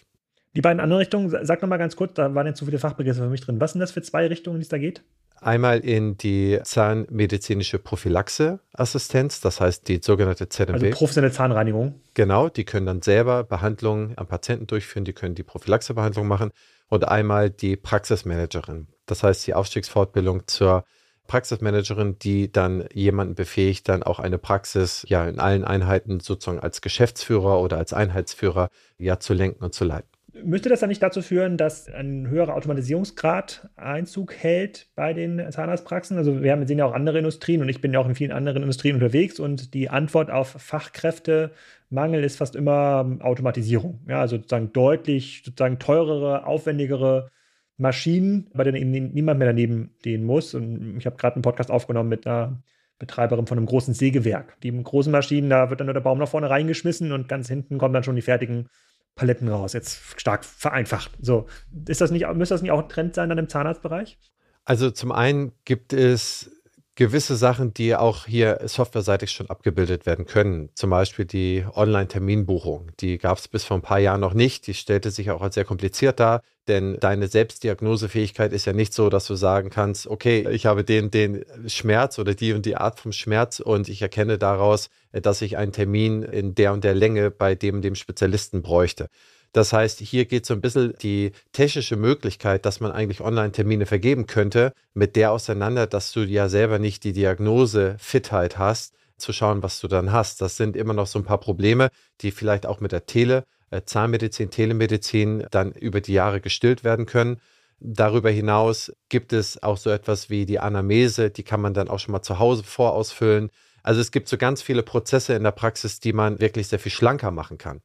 Die 0.56 0.62
beiden 0.62 0.80
anderen 0.80 1.00
Richtungen, 1.00 1.30
sag 1.46 1.62
noch 1.62 1.70
mal 1.70 1.78
ganz 1.78 1.96
kurz, 1.96 2.14
da 2.14 2.34
waren 2.34 2.48
jetzt 2.48 2.60
zu 2.60 2.66
viele 2.66 2.80
Fachbegriffe 2.80 3.22
für 3.22 3.30
mich 3.30 3.42
drin. 3.42 3.60
Was 3.60 3.74
sind 3.74 3.82
das 3.82 3.92
für 3.92 4.02
zwei 4.02 4.28
Richtungen, 4.28 4.60
die 4.60 4.64
es 4.64 4.70
da 4.70 4.78
geht? 4.78 5.04
Einmal 5.42 5.80
in 5.80 6.18
die 6.18 6.60
zahnmedizinische 6.64 7.78
Prophylaxe-Assistenz, 7.78 9.42
das 9.42 9.60
heißt 9.60 9.88
die 9.90 10.00
sogenannte 10.02 10.48
ZMB. 10.48 10.74
Also 10.76 10.90
professionelle 10.92 11.34
Zahnreinigung. 11.34 11.96
Genau, 12.14 12.48
die 12.48 12.64
können 12.64 12.86
dann 12.86 13.02
selber 13.02 13.44
Behandlungen 13.44 14.14
am 14.16 14.28
Patienten 14.28 14.66
durchführen, 14.66 15.04
die 15.04 15.12
können 15.12 15.36
die 15.36 15.44
Prophylaxe-Behandlung 15.44 16.26
machen. 16.26 16.52
Und 16.88 17.06
einmal 17.06 17.50
die 17.50 17.76
Praxismanagerin, 17.76 18.88
das 19.08 19.24
heißt 19.24 19.46
die 19.46 19.56
Aufstiegsfortbildung 19.56 20.48
zur 20.48 20.86
Praxismanagerin, 21.28 22.18
die 22.20 22.52
dann 22.52 22.88
jemanden 22.94 23.36
befähigt, 23.36 23.90
dann 23.90 24.04
auch 24.04 24.20
eine 24.20 24.38
Praxis 24.38 25.06
ja 25.10 25.28
in 25.28 25.40
allen 25.40 25.66
Einheiten 25.66 26.22
sozusagen 26.22 26.60
als 26.60 26.82
Geschäftsführer 26.82 27.60
oder 27.60 27.78
als 27.78 27.92
Einheitsführer 27.92 28.70
ja 28.98 29.20
zu 29.20 29.34
lenken 29.34 29.64
und 29.64 29.74
zu 29.74 29.84
leiten. 29.84 30.15
Müsste 30.44 30.70
das 30.70 30.82
dann 30.82 30.90
nicht 30.90 31.02
dazu 31.02 31.22
führen, 31.22 31.56
dass 31.56 31.88
ein 31.88 32.28
höherer 32.28 32.56
Automatisierungsgrad 32.56 33.70
Einzug 33.78 34.34
hält 34.34 34.90
bei 34.96 35.14
den 35.14 35.52
Zahnarztpraxen? 35.52 36.18
Also 36.18 36.44
wir 36.44 36.52
haben, 36.52 36.68
sehen 36.68 36.80
ja 36.80 36.86
auch 36.86 36.94
andere 36.94 37.20
Industrien 37.20 37.62
und 37.62 37.70
ich 37.70 37.80
bin 37.80 37.94
ja 37.94 38.00
auch 38.00 38.08
in 38.08 38.16
vielen 38.16 38.34
anderen 38.34 38.62
Industrien 38.62 38.96
unterwegs 38.96 39.40
und 39.40 39.74
die 39.74 39.90
Antwort 39.90 40.32
auf 40.32 40.50
Fachkräftemangel 40.50 42.24
ist 42.24 42.38
fast 42.38 42.56
immer 42.56 43.18
Automatisierung. 43.22 44.02
Ja, 44.10 44.20
also 44.20 44.36
sozusagen 44.36 44.74
deutlich 44.74 45.44
sozusagen 45.46 45.80
teurere, 45.80 46.46
aufwendigere 46.46 47.32
Maschinen, 47.78 48.50
bei 48.54 48.64
denen 48.66 48.78
eben 48.78 49.14
niemand 49.14 49.40
mehr 49.40 49.48
daneben 49.48 49.92
stehen 50.00 50.26
muss. 50.26 50.54
Und 50.54 50.98
ich 50.98 51.06
habe 51.06 51.16
gerade 51.16 51.36
einen 51.36 51.44
Podcast 51.44 51.72
aufgenommen 51.72 52.10
mit 52.10 52.28
einer 52.28 52.62
Betreiberin 53.00 53.48
von 53.48 53.58
einem 53.58 53.68
großen 53.68 53.94
Sägewerk. 53.94 54.60
Die 54.62 54.72
großen 54.72 55.12
Maschinen, 55.12 55.50
da 55.50 55.70
wird 55.70 55.80
dann 55.80 55.88
nur 55.88 55.94
der 55.94 56.02
Baum 56.02 56.20
nach 56.20 56.28
vorne 56.28 56.50
reingeschmissen 56.50 57.12
und 57.12 57.30
ganz 57.30 57.48
hinten 57.48 57.78
kommen 57.78 57.94
dann 57.94 58.04
schon 58.04 58.16
die 58.16 58.22
fertigen 58.22 58.70
Paletten 59.16 59.48
raus. 59.48 59.74
Jetzt 59.74 60.20
stark 60.20 60.46
vereinfacht. 60.46 61.12
So, 61.22 61.48
ist 61.88 62.02
das 62.02 62.12
nicht, 62.12 62.28
müsste 62.34 62.56
das 62.56 62.62
nicht 62.62 62.72
auch 62.72 62.84
ein 62.84 62.90
Trend 62.90 63.16
sein 63.16 63.30
dann 63.30 63.38
im 63.38 63.50
Zahnarztbereich? 63.50 64.18
Also 64.66 64.92
zum 64.92 65.12
einen 65.12 65.54
gibt 65.64 65.94
es 65.94 66.52
gewisse 66.96 67.36
Sachen, 67.36 67.74
die 67.74 67.96
auch 67.96 68.26
hier 68.26 68.60
softwareseitig 68.66 69.32
schon 69.32 69.50
abgebildet 69.50 70.06
werden 70.06 70.26
können. 70.26 70.70
Zum 70.76 70.90
Beispiel 70.90 71.26
die 71.26 71.66
Online-Terminbuchung. 71.76 72.92
Die 73.02 73.18
gab 73.18 73.38
es 73.38 73.48
bis 73.48 73.66
vor 73.66 73.78
ein 73.78 73.82
paar 73.82 74.00
Jahren 74.00 74.22
noch 74.22 74.34
nicht. 74.34 74.66
Die 74.68 74.74
stellte 74.74 75.12
sich 75.12 75.30
auch 75.32 75.42
als 75.42 75.56
sehr 75.56 75.66
kompliziert 75.66 76.20
dar, 76.20 76.42
denn 76.68 76.98
deine 77.00 77.28
Selbstdiagnosefähigkeit 77.28 78.54
ist 78.54 78.66
ja 78.66 78.74
nicht 78.74 78.94
so, 78.94 79.10
dass 79.10 79.28
du 79.28 79.36
sagen 79.36 79.70
kannst, 79.70 80.08
okay, 80.08 80.48
ich 80.50 80.66
habe 80.66 80.84
den, 80.84 81.12
den 81.12 81.46
Schmerz 81.68 82.18
oder 82.18 82.34
die 82.34 82.54
und 82.54 82.66
die 82.66 82.78
Art 82.78 83.00
vom 83.00 83.12
Schmerz 83.12 83.60
und 83.60 83.90
ich 83.90 84.02
erkenne 84.02 84.38
daraus, 84.38 84.90
dass 85.12 85.42
ich 85.42 85.58
einen 85.58 85.74
Termin 85.74 86.24
in 86.24 86.56
der 86.56 86.72
und 86.72 86.84
der 86.84 86.96
Länge 86.96 87.30
bei 87.30 87.56
dem, 87.56 87.82
dem 87.82 87.96
Spezialisten 87.96 88.62
bräuchte. 88.62 89.10
Das 89.56 89.72
heißt, 89.72 90.00
hier 90.00 90.26
geht 90.26 90.46
so 90.46 90.54
ein 90.54 90.60
bisschen 90.60 90.96
die 91.02 91.32
technische 91.54 91.96
Möglichkeit, 91.96 92.66
dass 92.66 92.82
man 92.82 92.92
eigentlich 92.92 93.22
Online-Termine 93.22 93.86
vergeben 93.86 94.28
könnte, 94.28 94.74
mit 94.94 95.16
der 95.16 95.32
auseinander, 95.32 95.88
dass 95.88 96.12
du 96.12 96.26
ja 96.26 96.50
selber 96.50 96.78
nicht 96.78 97.06
die 97.06 97.14
Diagnose-Fitheit 97.14 98.58
hast, 98.58 98.96
zu 99.16 99.32
schauen, 99.32 99.64
was 99.64 99.80
du 99.80 99.88
dann 99.88 100.12
hast. 100.12 100.42
Das 100.42 100.58
sind 100.58 100.76
immer 100.76 100.94
noch 100.94 101.08
so 101.08 101.20
ein 101.20 101.24
paar 101.24 101.40
Probleme, 101.40 101.88
die 102.20 102.32
vielleicht 102.32 102.66
auch 102.66 102.82
mit 102.82 102.92
der 102.92 103.06
Tele, 103.06 103.46
äh, 103.70 103.84
Zahnmedizin, 103.86 104.50
Telemedizin 104.52 105.46
dann 105.52 105.72
über 105.72 106.02
die 106.02 106.12
Jahre 106.12 106.42
gestillt 106.42 106.84
werden 106.84 107.06
können. 107.06 107.40
Darüber 107.80 108.32
hinaus 108.32 108.92
gibt 109.08 109.32
es 109.32 109.64
auch 109.64 109.78
so 109.78 109.90
etwas 109.90 110.30
wie 110.30 110.46
die 110.46 110.60
Anamnese, 110.60 111.30
die 111.30 111.44
kann 111.44 111.62
man 111.62 111.74
dann 111.74 111.88
auch 111.88 112.00
schon 112.00 112.12
mal 112.12 112.24
zu 112.24 112.40
Hause 112.40 112.64
vorausfüllen. 112.66 113.50
Also 113.84 114.02
es 114.02 114.12
gibt 114.12 114.28
so 114.28 114.36
ganz 114.36 114.62
viele 114.62 114.84
Prozesse 114.84 115.34
in 115.34 115.44
der 115.44 115.52
Praxis, 115.52 116.02
die 116.02 116.12
man 116.12 116.42
wirklich 116.42 116.68
sehr 116.68 116.80
viel 116.80 116.92
schlanker 116.92 117.32
machen 117.32 117.58
kann. 117.58 117.80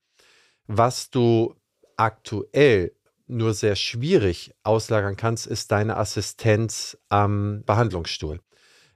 Was 0.67 1.11
du 1.11 1.55
aktuell 2.01 2.93
nur 3.27 3.55
sehr 3.55 3.77
schwierig 3.77 4.53
auslagern 4.65 5.17
kannst, 5.17 5.47
ist 5.47 5.71
deine 5.71 5.97
Assistenz 5.97 6.99
am 7.09 7.63
Behandlungsstuhl. 7.65 8.41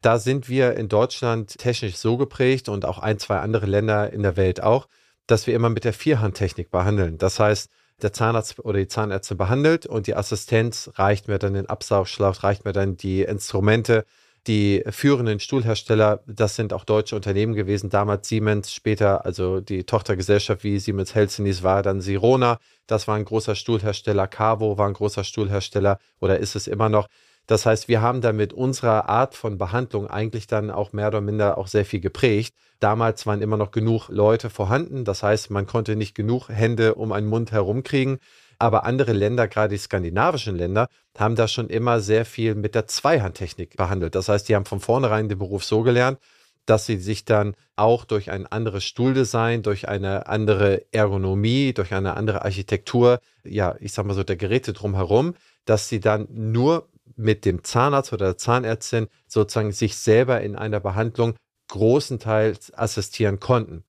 Da 0.01 0.19
sind 0.19 0.49
wir 0.49 0.75
in 0.77 0.89
Deutschland 0.89 1.57
technisch 1.59 1.97
so 1.97 2.17
geprägt 2.17 2.69
und 2.69 2.85
auch 2.85 2.99
ein, 2.99 3.19
zwei 3.19 3.39
andere 3.39 3.67
Länder 3.67 4.13
in 4.13 4.23
der 4.23 4.37
Welt 4.37 4.63
auch, 4.63 4.89
dass 5.27 5.47
wir 5.47 5.55
immer 5.55 5.71
mit 5.71 5.85
der 5.85 5.93
Vierhandtechnik 5.93 6.71
behandeln. 6.71 7.17
Das 7.19 7.39
heißt, 7.39 7.71
der 8.03 8.13
Zahnarzt 8.13 8.59
oder 8.59 8.79
die 8.79 8.89
Zahnärztin 8.89 9.37
behandelt 9.37 9.87
und 9.87 10.07
die 10.07 10.17
Assistenz 10.17 10.91
reicht 10.95 11.29
mir 11.29 11.39
dann 11.39 11.55
den 11.55 11.67
Absaugschlauch, 11.67 12.43
reicht 12.43 12.65
mir 12.65 12.73
dann 12.73 12.97
die 12.97 13.23
Instrumente, 13.23 14.05
die 14.47 14.85
führenden 14.91 15.41
Stuhlhersteller, 15.41 16.23
das 16.27 16.57
sind 16.57 16.73
auch 16.73 16.85
deutsche 16.85 17.17
Unternehmen 17.17 17.55
gewesen, 17.55 17.91
damals 17.91 18.29
Siemens, 18.29 18.73
später 18.73 19.25
also 19.25 19.61
die 19.61 19.85
Tochtergesellschaft 19.85 20.65
wie 20.65 20.79
Siemens 20.79 21.15
Healthineers 21.15 21.63
war 21.63 21.83
dann 21.83 22.01
Sirona, 22.01 22.59
das 22.87 23.09
war 23.09 23.17
ein 23.17 23.25
großer 23.25 23.55
Stuhlhersteller, 23.55 24.27
Cavo 24.27 24.77
war 24.77 24.87
ein 24.87 24.95
großer 24.95 25.25
Stuhlhersteller 25.25 25.99
oder 26.21 26.39
ist 26.39 26.57
es 26.57 26.67
immer 26.67 26.89
noch. 26.89 27.09
Das 27.47 27.67
heißt, 27.67 27.89
wir 27.89 28.01
haben 28.01 28.23
damit 28.23 28.53
unserer 28.55 29.09
Art 29.09 29.35
von 29.35 29.59
Behandlung 29.59 30.07
eigentlich 30.07 30.47
dann 30.47 30.71
auch 30.71 30.93
mehr 30.93 31.09
oder 31.09 31.21
minder 31.21 31.59
auch 31.59 31.67
sehr 31.67 31.85
viel 31.85 32.01
geprägt. 32.01 32.55
Damals 32.81 33.27
waren 33.27 33.43
immer 33.43 33.59
noch 33.59 33.71
genug 33.71 34.09
Leute 34.09 34.49
vorhanden. 34.49 35.05
Das 35.05 35.23
heißt, 35.23 35.51
man 35.51 35.67
konnte 35.67 35.95
nicht 35.95 36.15
genug 36.15 36.49
Hände 36.49 36.95
um 36.95 37.13
einen 37.13 37.27
Mund 37.27 37.53
herumkriegen. 37.53 38.19
Aber 38.65 38.85
andere 38.85 39.13
Länder, 39.13 39.47
gerade 39.47 39.75
die 39.75 39.79
skandinavischen 39.79 40.57
Länder, 40.57 40.89
haben 41.19 41.37
da 41.37 41.49
schon 41.49 41.69
immer 41.69 42.01
sehr 42.01 42.25
viel 42.25 42.55
mit 42.55 42.75
der 42.75 42.87
Zweihandtechnik 42.87 43.77
behandelt. 43.77 44.15
Das 44.15 44.31
heißt, 44.31 44.49
die 44.49 44.57
haben 44.57 44.65
von 44.65 44.81
vornherein 44.81 45.29
den 45.29 45.37
Beruf 45.37 45.67
so 45.67 45.83
gelernt, 45.83 46.19
dass 46.65 46.87
sie 46.87 46.97
sich 46.97 47.27
dann 47.27 47.57
auch 47.77 48.07
durch 48.07 48.31
ein 48.31 48.47
anderes 48.47 48.85
Stuhldesign, 48.85 49.63
durch 49.63 49.87
eine 49.87 50.29
andere 50.29 50.87
Ergonomie, 50.93 51.75
durch 51.75 51.93
eine 51.93 52.17
andere 52.17 52.41
Architektur, 52.41 53.21
ja, 53.45 53.77
ich 53.81 53.93
sag 53.93 54.07
mal 54.07 54.15
so, 54.15 54.25
der 54.25 54.37
Geräte 54.37 54.73
drumherum, 54.73 55.35
dass 55.67 55.91
sie 55.91 56.01
dann 56.01 56.27
nur 56.31 56.89
mit 57.17 57.45
dem 57.45 57.65
Zahnarzt 57.65 58.15
oder 58.15 58.29
der 58.29 58.39
Zahnärztin 58.39 59.09
sozusagen 59.27 59.73
sich 59.73 59.99
selber 59.99 60.41
in 60.41 60.57
einer 60.57 60.81
Behandlung 60.81 61.35
großenteils 61.69 62.73
assistieren 62.73 63.41
konnten. 63.41 63.85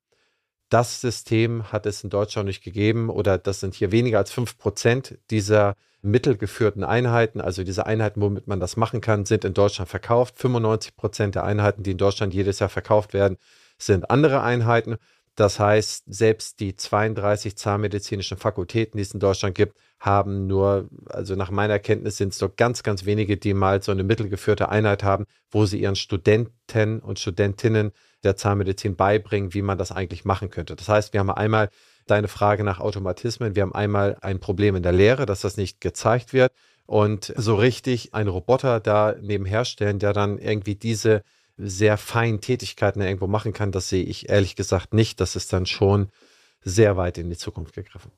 Das 0.70 1.02
System 1.02 1.72
hat 1.72 1.86
es 1.86 2.04
in 2.04 2.10
Deutschland 2.10 2.48
nicht 2.48 2.64
gegeben 2.64 3.10
oder 3.10 3.38
das 3.38 3.60
sind 3.60 3.76
hier 3.76 3.92
weniger 3.92 4.18
als 4.18 4.34
5% 4.34 5.18
dieser 5.30 5.76
mittelgeführten 6.02 6.84
Einheiten, 6.84 7.42
also 7.42 7.64
diese 7.64 7.86
Einheiten, 7.86 8.22
womit 8.22 8.48
man 8.48 8.60
das 8.60 8.78
machen 8.78 9.02
kann, 9.02 9.26
sind 9.26 9.44
in 9.44 9.54
Deutschland 9.54 9.90
verkauft. 9.90 10.40
95 10.40 10.96
Prozent 10.96 11.36
der 11.36 11.44
Einheiten, 11.44 11.84
die 11.84 11.92
in 11.92 11.98
Deutschland 11.98 12.34
jedes 12.34 12.60
Jahr 12.60 12.70
verkauft 12.70 13.14
werden, 13.14 13.38
sind 13.78 14.10
andere 14.10 14.42
Einheiten. 14.42 14.98
Das 15.36 15.60
heißt, 15.60 16.06
selbst 16.08 16.62
die 16.62 16.76
32 16.76 17.58
zahnmedizinischen 17.58 18.38
Fakultäten, 18.38 18.98
die 18.98 19.02
es 19.02 19.14
in 19.14 19.20
Deutschland 19.20 19.54
gibt, 19.56 19.78
haben 20.00 20.48
nur, 20.48 20.88
also 21.08 21.36
nach 21.36 21.52
meiner 21.52 21.78
Kenntnis 21.80 22.18
sind 22.18 22.34
es 22.34 22.40
nur 22.40 22.56
ganz, 22.56 22.84
ganz 22.84 23.06
wenige, 23.06 23.36
die 23.36 23.54
mal 23.54 23.82
so 23.82 23.92
eine 23.92 24.04
mittelgeführte 24.04 24.70
Einheit 24.70 25.04
haben, 25.04 25.26
wo 25.52 25.66
sie 25.66 25.82
ihren 25.82 25.98
Studenten 25.98 27.00
und 27.00 27.20
Studentinnen 27.20 27.92
der 28.26 28.36
Zahnmedizin 28.36 28.96
beibringen, 28.96 29.54
wie 29.54 29.62
man 29.62 29.78
das 29.78 29.92
eigentlich 29.92 30.26
machen 30.26 30.50
könnte. 30.50 30.76
Das 30.76 30.90
heißt, 30.90 31.14
wir 31.14 31.20
haben 31.20 31.32
einmal 31.32 31.70
deine 32.08 32.28
Frage 32.28 32.64
nach 32.64 32.80
Automatismen, 32.80 33.56
wir 33.56 33.64
haben 33.64 33.74
einmal 33.74 34.18
ein 34.22 34.40
Problem 34.40 34.76
in 34.76 34.84
der 34.84 34.92
Lehre, 34.92 35.26
dass 35.26 35.42
das 35.42 35.58
nicht 35.58 35.82
gezeigt 35.82 36.34
wird 36.34 36.52
und 36.86 37.34
so 37.36 37.56
richtig 37.56 38.14
einen 38.14 38.30
Roboter 38.30 38.80
da 38.80 39.16
nebenher 39.20 39.66
stellen, 39.66 40.00
der 40.00 40.14
dann 40.14 40.38
irgendwie 40.38 40.76
diese 40.76 41.24
sehr 41.58 41.98
feinen 41.98 42.42
Tätigkeiten 42.42 43.02
irgendwo 43.02 43.28
machen 43.28 43.54
kann, 43.54 43.72
das 43.72 43.90
sehe 43.90 44.04
ich 44.04 44.30
ehrlich 44.30 44.56
gesagt 44.56 44.94
nicht. 44.94 45.22
Das 45.22 45.36
ist 45.36 45.54
dann 45.54 45.66
schon 45.66 46.10
sehr 46.62 46.98
weit 46.98 47.18
in 47.18 47.30
die 47.30 47.38
Zukunft 47.38 47.76
gegriffen. 47.76 48.12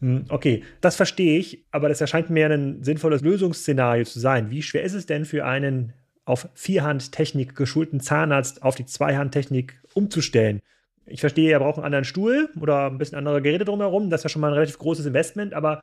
Hm, 0.00 0.24
okay, 0.28 0.64
das 0.80 0.96
verstehe 0.96 1.38
ich, 1.38 1.66
aber 1.70 1.88
das 1.88 2.00
erscheint 2.00 2.30
mir 2.30 2.48
ein 2.48 2.82
sinnvolles 2.82 3.20
Lösungsszenario 3.20 4.04
zu 4.04 4.20
sein. 4.20 4.50
Wie 4.50 4.62
schwer 4.62 4.82
ist 4.82 4.94
es 4.94 5.06
denn 5.06 5.24
für 5.24 5.44
einen 5.44 5.92
auf 6.28 6.48
Vierhandtechnik 6.54 7.56
geschulten 7.56 8.00
Zahnarzt 8.00 8.62
auf 8.62 8.74
die 8.74 8.86
Zweihandtechnik 8.86 9.80
umzustellen? 9.94 10.60
Ich 11.06 11.20
verstehe, 11.20 11.50
er 11.50 11.60
braucht 11.60 11.76
einen 11.76 11.86
anderen 11.86 12.04
Stuhl 12.04 12.50
oder 12.60 12.86
ein 12.86 12.98
bisschen 12.98 13.18
andere 13.18 13.40
Geräte 13.40 13.64
drumherum. 13.64 14.10
Das 14.10 14.20
ist 14.20 14.24
ja 14.24 14.28
schon 14.30 14.42
mal 14.42 14.48
ein 14.48 14.54
relativ 14.54 14.78
großes 14.78 15.06
Investment, 15.06 15.54
aber 15.54 15.80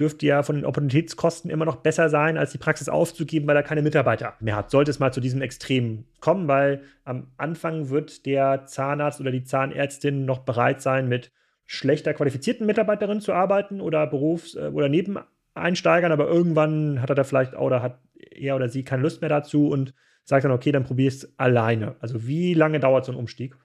dürfte 0.00 0.26
ja 0.26 0.42
von 0.42 0.56
den 0.56 0.64
Opportunitätskosten 0.64 1.50
immer 1.50 1.64
noch 1.64 1.76
besser 1.76 2.08
sein, 2.08 2.38
als 2.38 2.52
die 2.52 2.58
Praxis 2.58 2.88
aufzugeben, 2.88 3.46
weil 3.46 3.56
er 3.56 3.62
keine 3.62 3.82
Mitarbeiter 3.82 4.34
mehr 4.40 4.56
hat. 4.56 4.70
Sollte 4.70 4.90
es 4.90 4.98
mal 4.98 5.12
zu 5.12 5.20
diesem 5.20 5.42
Extrem 5.42 6.04
kommen, 6.20 6.48
weil 6.48 6.82
am 7.04 7.28
Anfang 7.36 7.90
wird 7.90 8.24
der 8.26 8.64
Zahnarzt 8.66 9.20
oder 9.20 9.30
die 9.30 9.44
Zahnärztin 9.44 10.24
noch 10.24 10.40
bereit 10.40 10.80
sein, 10.80 11.08
mit 11.08 11.30
schlechter 11.66 12.14
qualifizierten 12.14 12.66
Mitarbeiterinnen 12.66 13.20
zu 13.20 13.32
arbeiten 13.32 13.80
oder 13.80 14.06
Berufs- 14.06 14.56
äh, 14.56 14.70
oder 14.72 14.88
Nebeneinsteigern, 14.88 16.12
aber 16.12 16.26
irgendwann 16.26 17.00
hat 17.00 17.10
er 17.10 17.14
da 17.14 17.24
vielleicht 17.24 17.54
oder 17.54 17.82
hat 17.82 17.98
er 18.36 18.56
oder 18.56 18.68
sie 18.68 18.84
keine 18.84 19.02
Lust 19.02 19.20
mehr 19.20 19.30
dazu 19.30 19.68
und 19.68 19.94
sagt 20.24 20.44
dann, 20.44 20.52
okay, 20.52 20.72
dann 20.72 20.84
probier 20.84 21.08
es 21.08 21.38
alleine. 21.38 21.96
Also 22.00 22.26
wie 22.26 22.54
lange 22.54 22.80
dauert 22.80 23.04
so 23.04 23.12
ein 23.12 23.18
Umstieg? 23.18 23.56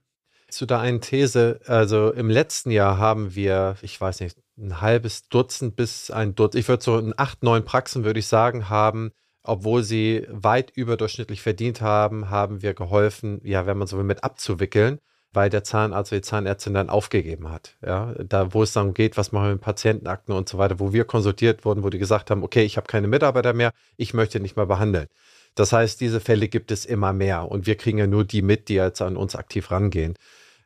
Zu 0.49 0.65
der 0.65 0.79
einen 0.79 1.01
These, 1.01 1.59
also 1.65 2.11
im 2.11 2.29
letzten 2.29 2.71
Jahr 2.71 2.97
haben 2.97 3.35
wir, 3.35 3.75
ich 3.81 3.99
weiß 3.99 4.21
nicht, 4.21 4.37
ein 4.57 4.81
halbes 4.81 5.27
Dutzend 5.27 5.75
bis 5.75 6.09
ein 6.09 6.35
Dutzend, 6.35 6.61
ich 6.61 6.69
würde 6.69 6.83
so 6.83 6.97
in 6.97 7.13
acht, 7.17 7.43
neun 7.43 7.65
Praxen, 7.65 8.05
würde 8.05 8.19
ich 8.19 8.27
sagen, 8.27 8.69
haben, 8.69 9.11
obwohl 9.43 9.83
sie 9.83 10.25
weit 10.29 10.71
überdurchschnittlich 10.71 11.41
verdient 11.41 11.81
haben, 11.81 12.29
haben 12.29 12.61
wir 12.61 12.73
geholfen, 12.73 13.41
ja, 13.43 13.65
wenn 13.65 13.77
man 13.77 13.87
so 13.87 13.97
will, 13.97 14.05
mit 14.05 14.23
abzuwickeln 14.23 14.99
bei 15.37 15.49
der 15.49 15.63
Zahnarzt 15.63 16.11
oder 16.11 16.19
die 16.19 16.27
Zahnärztin 16.27 16.73
dann 16.73 16.89
aufgegeben 16.89 17.51
hat. 17.51 17.75
Ja, 17.85 18.15
da, 18.17 18.55
wo 18.55 18.63
es 18.63 18.73
dann 18.73 18.95
geht, 18.95 19.17
was 19.17 19.31
machen 19.31 19.45
wir 19.45 19.51
mit 19.51 19.61
Patientenakten 19.61 20.33
und 20.33 20.49
so 20.49 20.57
weiter, 20.57 20.79
wo 20.79 20.93
wir 20.93 21.05
konsultiert 21.05 21.63
wurden, 21.63 21.83
wo 21.83 21.91
die 21.91 21.99
gesagt 21.99 22.31
haben, 22.31 22.41
okay, 22.41 22.63
ich 22.63 22.75
habe 22.75 22.87
keine 22.87 23.07
Mitarbeiter 23.07 23.53
mehr, 23.53 23.71
ich 23.97 24.15
möchte 24.15 24.39
nicht 24.39 24.55
mehr 24.57 24.65
behandeln. 24.65 25.05
Das 25.53 25.73
heißt, 25.73 26.01
diese 26.01 26.21
Fälle 26.21 26.47
gibt 26.47 26.71
es 26.71 26.85
immer 26.85 27.13
mehr 27.13 27.51
und 27.51 27.67
wir 27.67 27.75
kriegen 27.75 27.99
ja 27.99 28.07
nur 28.07 28.23
die 28.23 28.41
mit, 28.41 28.67
die 28.67 28.73
jetzt 28.73 28.99
an 28.99 29.15
uns 29.15 29.35
aktiv 29.35 29.69
rangehen. 29.69 30.15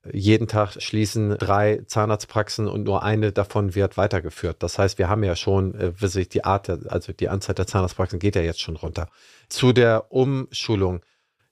Jeden 0.10 0.48
Tag 0.48 0.82
schließen 0.82 1.38
drei 1.38 1.82
Zahnarztpraxen 1.86 2.70
und 2.70 2.86
nur 2.86 3.04
eine 3.04 3.34
davon 3.34 3.75
wird 3.75 3.98
weitergeführt. 3.98 4.63
Das 4.63 4.80
heißt, 4.80 5.00
wir 5.00 5.10
haben 5.10 5.25
ja 5.25 5.36
schon, 5.36 5.75
äh, 5.75 6.25
die 6.34 6.46
Art, 6.46 6.70
also 6.70 7.12
die 7.12 7.28
Anzahl 7.28 7.56
der 7.56 7.68
Zahnarztpraxen 7.68 8.20
geht 8.20 8.38
ja 8.38 8.42
jetzt 8.42 8.62
schon 8.62 8.78
runter. 8.78 9.10
Zu 9.50 9.74
der 9.74 10.13
Umschulung. 10.13 11.01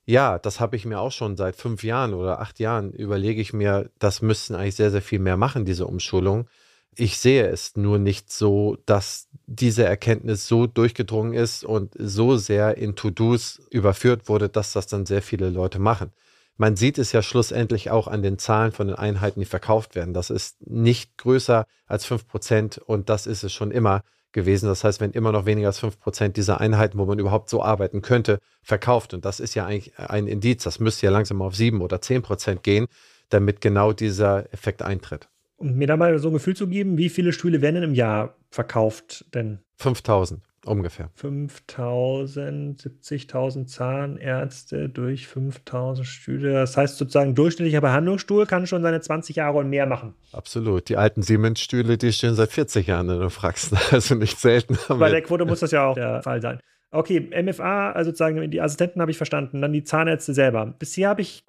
Ja, 0.10 0.40
das 0.40 0.60
habe 0.60 0.76
ich 0.76 0.86
mir 0.86 1.00
auch 1.00 1.12
schon 1.12 1.38
seit 1.38 1.56
fünf 1.56 1.84
Jahren 1.84 2.16
oder 2.16 2.40
acht 2.40 2.58
Jahren 2.60 2.92
überlege 2.94 3.40
ich 3.42 3.54
mir, 3.54 3.92
das 4.00 4.24
müssten 4.24 4.56
eigentlich 4.56 4.74
sehr, 4.74 4.90
sehr 4.90 5.04
viel 5.04 5.20
mehr 5.20 5.38
machen, 5.38 5.66
diese 5.66 5.86
Umschulung. 5.86 6.48
Ich 6.96 7.20
sehe 7.20 7.46
es 7.48 7.76
nur 7.76 8.00
nicht 8.00 8.32
so, 8.32 8.76
dass 8.88 9.28
diese 9.46 9.84
Erkenntnis 9.84 10.48
so 10.48 10.66
durchgedrungen 10.66 11.36
ist 11.36 11.64
und 11.64 11.94
so 11.96 12.38
sehr 12.38 12.76
in 12.78 12.96
To-Dos 12.96 13.62
überführt 13.70 14.28
wurde, 14.30 14.50
dass 14.50 14.74
das 14.74 14.88
dann 14.88 15.06
sehr 15.06 15.22
viele 15.22 15.52
Leute 15.52 15.78
machen. 15.78 16.12
Man 16.58 16.76
sieht 16.76 16.98
es 16.98 17.12
ja 17.12 17.22
schlussendlich 17.22 17.92
auch 17.92 18.08
an 18.08 18.24
den 18.24 18.40
Zahlen 18.40 18.72
von 18.72 18.88
den 18.88 18.96
Einheiten, 18.96 19.42
die 19.42 19.46
verkauft 19.46 19.94
werden. 19.94 20.16
Das 20.16 20.32
ist 20.32 20.58
nicht 20.68 21.20
größer 21.20 21.68
als 21.86 22.06
5% 22.06 22.80
und 22.80 23.10
das 23.10 23.28
ist 23.28 23.44
es 23.44 23.54
schon 23.54 23.70
immer 23.70 24.02
gewesen. 24.32 24.68
Das 24.68 24.84
heißt, 24.84 25.02
wenn 25.02 25.12
immer 25.12 25.32
noch 25.32 25.46
weniger 25.46 25.68
als 25.68 25.82
5% 25.82 26.30
dieser 26.30 26.60
Einheiten, 26.62 26.98
wo 26.98 27.06
man 27.06 27.20
überhaupt 27.20 27.50
so 27.50 27.64
arbeiten 27.64 28.02
könnte, 28.02 28.40
verkauft, 28.62 29.14
und 29.14 29.26
das 29.26 29.40
ist 29.40 29.56
ja 29.56 29.66
eigentlich 29.66 29.98
ein 29.98 30.28
Indiz, 30.28 30.64
das 30.64 30.80
müsste 30.80 31.06
ja 31.06 31.12
langsam 31.12 31.42
auf 31.42 31.56
7 31.56 31.82
oder 31.82 31.98
10% 31.98 32.62
gehen, 32.62 32.88
damit 33.30 33.62
genau 33.62 33.94
dieser 33.94 34.52
Effekt 34.54 34.82
eintritt. 34.82 35.30
Um 35.58 35.74
mir 35.74 35.88
da 35.88 35.98
mal 35.98 36.18
so 36.20 36.30
ein 36.30 36.34
Gefühl 36.34 36.56
zu 36.56 36.68
geben, 36.68 36.98
wie 36.98 37.10
viele 37.10 37.34
Stühle 37.34 37.62
werden 37.62 37.76
denn 37.76 37.84
im 37.84 37.96
Jahr 37.96 38.36
verkauft 38.50 39.26
denn? 39.34 39.60
5000. 39.78 40.42
Ungefähr. 40.66 41.10
5000, 41.16 42.82
70.000 42.82 43.66
Zahnärzte 43.66 44.90
durch 44.90 45.28
5000 45.28 46.06
Stühle. 46.06 46.54
Das 46.54 46.76
heißt 46.76 46.98
sozusagen, 46.98 47.34
durchschnittlicher 47.34 47.82
Behandlungsstuhl 47.82 48.46
kann 48.46 48.68
schon 48.68 48.82
seine 48.82 49.00
20 49.00 49.38
Jahre 49.38 49.60
und 49.60 49.70
mehr 49.70 49.86
machen. 49.86 50.16
Absolut. 50.34 50.90
Die 50.90 50.98
alten 50.98 51.22
Siemens-Stühle, 51.22 51.98
die 51.98 52.12
stehen 52.12 52.36
seit 52.36 52.52
40 52.52 52.88
Jahren 52.88 53.10
in 53.10 53.20
der 53.20 53.28
Praxis. 53.28 53.78
Also 53.92 54.16
nicht 54.16 54.38
selten. 54.38 54.78
Bei 54.88 55.10
der 55.10 55.22
Quote 55.22 55.46
muss 55.46 55.62
das 55.62 55.72
ja 55.72 55.88
auch 55.88 55.96
der 55.96 56.22
Fall 56.22 56.42
sein. 56.42 56.60
Okay, 56.92 57.20
MFA, 57.20 57.92
also 57.92 58.10
sozusagen 58.10 58.50
die 58.50 58.62
Assistenten 58.62 59.02
habe 59.02 59.12
ich 59.12 59.18
verstanden, 59.18 59.62
dann 59.62 59.74
die 59.74 59.84
Zahnärzte 59.84 60.34
selber. 60.34 60.66
Bisher 60.66 61.10
habe 61.10 61.22
ich 61.22 61.44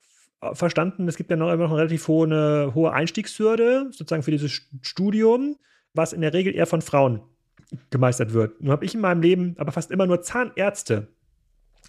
verstanden, 0.52 1.09
es 1.09 1.17
gibt 1.17 1.31
ja 1.31 1.37
noch 1.37 1.52
immer 1.52 1.64
noch 1.64 1.71
eine 1.71 1.81
relativ 1.81 2.09
hohe, 2.09 2.73
hohe 2.75 2.93
Einstiegshürde, 2.93 3.88
sozusagen 3.90 4.23
für 4.23 4.31
dieses 4.31 4.62
Studium, 4.83 5.57
was 5.95 6.12
in 6.12 6.21
der 6.21 6.33
Regel 6.33 6.55
eher 6.55 6.67
von 6.67 6.83
Frauen 6.83 7.21
gemeistert 7.91 8.33
wird. 8.33 8.61
Nun 8.61 8.73
habe 8.73 8.85
ich 8.85 8.95
in 8.95 9.00
meinem 9.00 9.23
Leben 9.23 9.55
aber 9.59 9.73
fast 9.73 9.91
immer 9.91 10.07
nur 10.07 10.23
Zahnärzte 10.23 11.09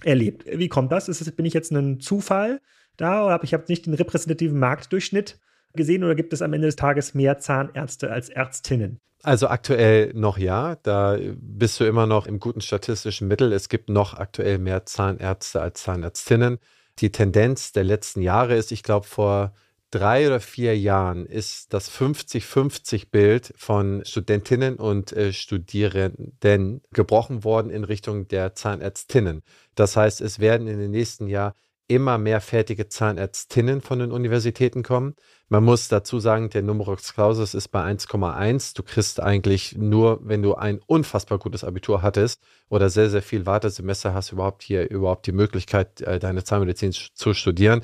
erlebt. 0.03 0.45
Wie 0.47 0.69
kommt 0.69 0.91
das? 0.91 1.09
Ist, 1.09 1.35
bin 1.35 1.45
ich 1.45 1.53
jetzt 1.53 1.71
ein 1.71 1.99
Zufall 1.99 2.61
da 2.97 3.25
oder 3.25 3.33
habe 3.33 3.45
ich 3.45 3.53
hab 3.53 3.69
nicht 3.69 3.85
den 3.85 3.93
repräsentativen 3.93 4.59
Marktdurchschnitt 4.59 5.39
gesehen 5.73 6.03
oder 6.03 6.15
gibt 6.15 6.33
es 6.33 6.41
am 6.41 6.53
Ende 6.53 6.67
des 6.67 6.75
Tages 6.75 7.13
mehr 7.13 7.37
Zahnärzte 7.39 8.11
als 8.11 8.29
Ärztinnen? 8.29 8.99
Also 9.23 9.47
aktuell 9.47 10.11
noch 10.13 10.37
ja, 10.37 10.75
da 10.81 11.17
bist 11.35 11.79
du 11.79 11.83
immer 11.85 12.07
noch 12.07 12.25
im 12.25 12.39
guten 12.39 12.61
statistischen 12.61 13.27
Mittel. 13.27 13.53
Es 13.53 13.69
gibt 13.69 13.89
noch 13.89 14.15
aktuell 14.15 14.57
mehr 14.57 14.85
Zahnärzte 14.85 15.61
als 15.61 15.83
Zahnärztinnen. 15.83 16.57
Die 16.99 17.11
Tendenz 17.11 17.71
der 17.71 17.83
letzten 17.83 18.21
Jahre 18.21 18.55
ist, 18.55 18.71
ich 18.71 18.83
glaube, 18.83 19.05
vor 19.05 19.53
drei 19.91 20.25
oder 20.25 20.39
vier 20.39 20.77
Jahren 20.77 21.25
ist 21.25 21.73
das 21.73 21.91
50-50-Bild 21.91 23.53
von 23.55 24.03
Studentinnen 24.05 24.75
und 24.75 25.11
äh, 25.11 25.33
Studierenden 25.33 26.81
gebrochen 26.91 27.43
worden 27.43 27.69
in 27.69 27.83
Richtung 27.83 28.27
der 28.27 28.55
Zahnärztinnen. 28.55 29.43
Das 29.75 29.95
heißt, 29.95 30.21
es 30.21 30.39
werden 30.39 30.67
in 30.67 30.79
den 30.79 30.91
nächsten 30.91 31.27
Jahren 31.27 31.53
immer 31.91 32.17
mehr 32.17 32.39
fertige 32.39 32.87
Zahnärztinnen 32.87 33.81
von 33.81 33.99
den 33.99 34.13
Universitäten 34.13 34.81
kommen. 34.81 35.15
Man 35.49 35.65
muss 35.65 35.89
dazu 35.89 36.19
sagen, 36.21 36.49
der 36.49 36.61
Numerus 36.61 37.13
Clausus 37.13 37.53
ist 37.53 37.67
bei 37.67 37.83
1,1. 37.83 38.77
Du 38.77 38.83
kriegst 38.83 39.19
eigentlich 39.19 39.75
nur, 39.77 40.21
wenn 40.23 40.41
du 40.41 40.55
ein 40.55 40.79
unfassbar 40.87 41.37
gutes 41.37 41.65
Abitur 41.65 42.01
hattest 42.01 42.41
oder 42.69 42.89
sehr, 42.89 43.09
sehr 43.09 43.21
viel 43.21 43.45
Wartesemester 43.45 44.13
hast, 44.13 44.31
überhaupt 44.31 44.63
hier 44.63 44.89
überhaupt 44.89 45.27
die 45.27 45.33
Möglichkeit, 45.33 45.99
äh, 45.99 46.17
deine 46.17 46.45
Zahnmedizin 46.45 46.93
zu 46.93 47.33
studieren. 47.33 47.81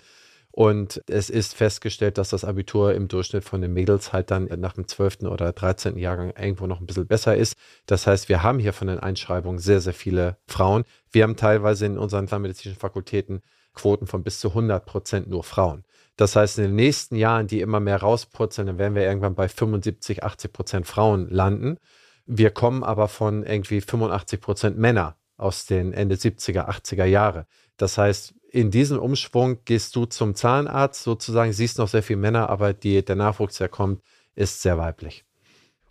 Und 0.58 1.04
es 1.06 1.30
ist 1.30 1.54
festgestellt, 1.54 2.18
dass 2.18 2.30
das 2.30 2.44
Abitur 2.44 2.96
im 2.96 3.08
Durchschnitt 3.08 3.44
von 3.44 3.62
den 3.62 3.74
Mädels 3.74 4.12
halt 4.12 4.32
dann 4.32 4.46
nach 4.58 4.74
dem 4.74 4.88
12. 4.88 5.22
oder 5.26 5.54
13. 5.54 6.00
Jahrgang 6.00 6.34
irgendwo 6.36 6.66
noch 6.66 6.80
ein 6.80 6.88
bisschen 6.88 7.06
besser 7.06 7.38
ist. 7.38 7.56
Das 7.86 8.08
heißt, 8.08 8.28
wir 8.28 8.42
haben 8.42 8.58
hier 8.58 8.74
von 8.74 8.88
den 8.88 8.98
Einschreibungen 8.98 9.60
sehr, 9.60 9.82
sehr 9.82 9.94
viele 9.94 10.38
Frauen. 10.48 10.84
Wir 11.12 11.26
haben 11.26 11.36
teilweise 11.36 11.86
in 11.86 12.00
unseren 12.00 12.26
medizinischen 12.42 12.80
Fakultäten 12.80 13.44
Quoten 13.76 14.08
von 14.08 14.24
bis 14.24 14.40
zu 14.40 14.50
100 14.50 14.84
Prozent 14.84 15.30
nur 15.30 15.44
Frauen. 15.44 15.84
Das 16.16 16.36
heißt, 16.36 16.58
in 16.58 16.64
den 16.64 16.76
nächsten 16.76 17.18
Jahren, 17.18 17.46
die 17.46 17.62
immer 17.62 17.80
mehr 17.80 17.98
rauspurzeln, 17.98 18.66
dann 18.66 18.80
werden 18.80 18.96
wir 18.96 19.04
irgendwann 19.04 19.36
bei 19.36 19.50
75, 19.50 20.24
80 20.24 20.54
Prozent 20.54 20.88
Frauen 20.88 21.30
landen. 21.30 21.78
Wir 22.26 22.50
kommen 22.50 22.84
aber 22.84 23.10
von 23.10 23.44
irgendwie 23.44 23.80
85 23.80 24.42
Prozent 24.42 24.78
Männer 24.80 25.18
aus 25.38 25.66
den 25.66 25.94
Ende 25.94 26.16
70er, 26.16 26.68
80er 26.68 27.06
Jahre. 27.06 27.46
Das 27.78 27.98
heißt, 27.98 28.34
in 28.52 28.72
diesem 28.72 29.00
Umschwung 29.00 29.60
gehst 29.66 29.96
du 29.96 30.06
zum 30.06 30.36
Zahnarzt 30.36 31.04
sozusagen, 31.04 31.54
siehst 31.54 31.78
noch 31.78 31.88
sehr 31.88 32.04
viele 32.04 32.20
Männer, 32.20 32.50
aber 32.50 32.74
die, 32.74 33.04
der 33.04 33.16
Nachwuchs, 33.16 33.58
der 33.58 33.70
kommt, 33.70 34.02
ist 34.36 34.62
sehr 34.62 34.78
weiblich. 34.78 35.26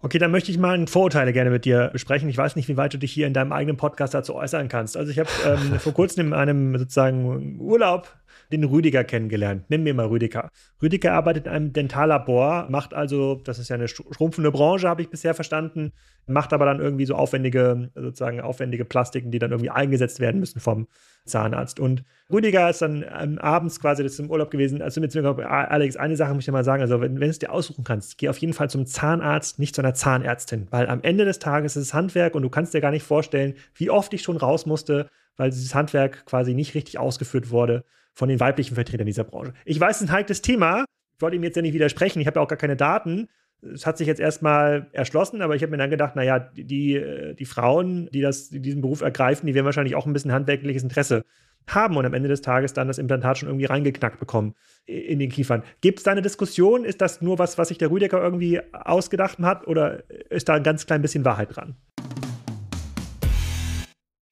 Okay, 0.02 0.18
dann 0.18 0.30
möchte 0.30 0.50
ich 0.50 0.58
mal 0.58 0.86
Vorurteile 0.86 1.32
gerne 1.32 1.50
mit 1.50 1.64
dir 1.64 1.90
besprechen. 1.92 2.28
Ich 2.28 2.36
weiß 2.36 2.54
nicht, 2.54 2.68
wie 2.68 2.76
weit 2.76 2.94
du 2.94 2.98
dich 2.98 3.12
hier 3.12 3.26
in 3.26 3.32
deinem 3.32 3.52
eigenen 3.52 3.76
Podcast 3.76 4.14
dazu 4.14 4.34
äußern 4.34 4.68
kannst. 4.68 4.96
Also 4.96 5.10
ich 5.10 5.18
habe 5.18 5.28
ähm, 5.44 5.78
vor 5.80 5.94
kurzem 5.94 6.28
in 6.28 6.32
einem 6.32 6.78
sozusagen 6.78 7.58
Urlaub 7.60 8.14
den 8.52 8.64
Rüdiger 8.64 9.04
kennengelernt. 9.04 9.64
Nimm 9.68 9.82
mir 9.82 9.94
mal 9.94 10.06
Rüdiger. 10.06 10.50
Rüdiger 10.82 11.14
arbeitet 11.14 11.46
in 11.46 11.52
einem 11.52 11.72
Dentallabor, 11.72 12.66
macht 12.68 12.94
also, 12.94 13.40
das 13.44 13.58
ist 13.58 13.68
ja 13.68 13.74
eine 13.74 13.88
schrumpfende 13.88 14.50
Branche, 14.50 14.88
habe 14.88 15.02
ich 15.02 15.08
bisher 15.08 15.34
verstanden, 15.34 15.92
macht 16.26 16.52
aber 16.52 16.64
dann 16.64 16.80
irgendwie 16.80 17.06
so 17.06 17.14
aufwendige, 17.14 17.90
sozusagen 17.94 18.40
aufwendige 18.40 18.84
Plastiken, 18.84 19.30
die 19.30 19.38
dann 19.38 19.50
irgendwie 19.52 19.70
eingesetzt 19.70 20.20
werden 20.20 20.40
müssen 20.40 20.60
vom 20.60 20.86
Zahnarzt. 21.24 21.80
Und 21.80 22.04
Rüdiger 22.32 22.70
ist 22.70 22.82
dann 22.82 23.04
ähm, 23.18 23.38
abends 23.38 23.80
quasi, 23.80 24.02
das 24.02 24.12
ist 24.12 24.20
im 24.20 24.30
Urlaub 24.30 24.50
gewesen, 24.50 24.82
als 24.82 24.94
du 24.94 25.00
mir 25.00 25.08
zu 25.08 25.18
mir 25.18 25.34
gesagt 25.34 25.50
Alex, 25.50 25.96
eine 25.96 26.16
Sache 26.16 26.32
muss 26.32 26.42
ich 26.42 26.46
dir 26.46 26.52
mal 26.52 26.64
sagen, 26.64 26.82
also 26.82 27.00
wenn, 27.00 27.14
wenn 27.14 27.20
du 27.20 27.28
es 27.28 27.38
dir 27.38 27.52
aussuchen 27.52 27.84
kannst, 27.84 28.18
geh 28.18 28.28
auf 28.28 28.38
jeden 28.38 28.52
Fall 28.52 28.70
zum 28.70 28.86
Zahnarzt, 28.86 29.58
nicht 29.58 29.74
zu 29.74 29.82
einer 29.82 29.94
Zahnärztin, 29.94 30.68
weil 30.70 30.88
am 30.88 31.02
Ende 31.02 31.24
des 31.24 31.38
Tages 31.38 31.76
ist 31.76 31.82
es 31.82 31.94
Handwerk 31.94 32.34
und 32.34 32.42
du 32.42 32.50
kannst 32.50 32.74
dir 32.74 32.80
gar 32.80 32.90
nicht 32.90 33.04
vorstellen, 33.04 33.54
wie 33.74 33.90
oft 33.90 34.12
ich 34.14 34.22
schon 34.22 34.36
raus 34.36 34.66
musste, 34.66 35.08
weil 35.36 35.50
dieses 35.50 35.74
Handwerk 35.74 36.24
quasi 36.26 36.54
nicht 36.54 36.74
richtig 36.74 36.98
ausgeführt 36.98 37.50
wurde 37.50 37.84
von 38.16 38.28
den 38.30 38.40
weiblichen 38.40 38.74
Vertretern 38.74 39.06
dieser 39.06 39.24
Branche. 39.24 39.52
Ich 39.64 39.78
weiß, 39.78 39.96
es 39.96 40.02
ist 40.02 40.08
ein 40.08 40.12
heikles 40.12 40.42
Thema. 40.42 40.86
Ich 41.16 41.22
wollte 41.22 41.36
ihm 41.36 41.44
jetzt 41.44 41.54
ja 41.54 41.62
nicht 41.62 41.74
widersprechen. 41.74 42.18
Ich 42.20 42.26
habe 42.26 42.38
ja 42.38 42.42
auch 42.42 42.48
gar 42.48 42.58
keine 42.58 42.76
Daten. 42.76 43.28
Es 43.62 43.86
hat 43.86 43.98
sich 43.98 44.06
jetzt 44.06 44.20
erstmal 44.20 44.88
erschlossen, 44.92 45.42
aber 45.42 45.54
ich 45.54 45.62
habe 45.62 45.70
mir 45.70 45.76
dann 45.76 45.90
gedacht, 45.90 46.16
naja, 46.16 46.38
die, 46.38 47.34
die 47.38 47.44
Frauen, 47.44 48.08
die, 48.12 48.22
das, 48.22 48.48
die 48.48 48.60
diesen 48.60 48.80
Beruf 48.80 49.02
ergreifen, 49.02 49.46
die 49.46 49.54
werden 49.54 49.66
wahrscheinlich 49.66 49.96
auch 49.96 50.06
ein 50.06 50.12
bisschen 50.14 50.32
handwerkliches 50.32 50.82
Interesse 50.82 51.24
haben 51.68 51.96
und 51.96 52.06
am 52.06 52.14
Ende 52.14 52.28
des 52.28 52.42
Tages 52.42 52.72
dann 52.72 52.88
das 52.88 52.98
Implantat 52.98 53.38
schon 53.38 53.48
irgendwie 53.48 53.66
reingeknackt 53.66 54.18
bekommen 54.18 54.54
in 54.86 55.18
den 55.18 55.30
Kiefern. 55.30 55.62
Gibt 55.80 55.98
es 55.98 56.04
da 56.04 56.12
eine 56.12 56.22
Diskussion? 56.22 56.84
Ist 56.84 57.00
das 57.00 57.20
nur 57.20 57.38
was, 57.38 57.58
was 57.58 57.68
sich 57.68 57.78
der 57.78 57.90
Rüdecker 57.90 58.22
irgendwie 58.22 58.60
ausgedacht 58.72 59.38
hat 59.40 59.66
oder 59.66 60.08
ist 60.30 60.48
da 60.48 60.54
ein 60.54 60.62
ganz 60.62 60.86
klein 60.86 61.02
bisschen 61.02 61.24
Wahrheit 61.24 61.56
dran? 61.56 61.76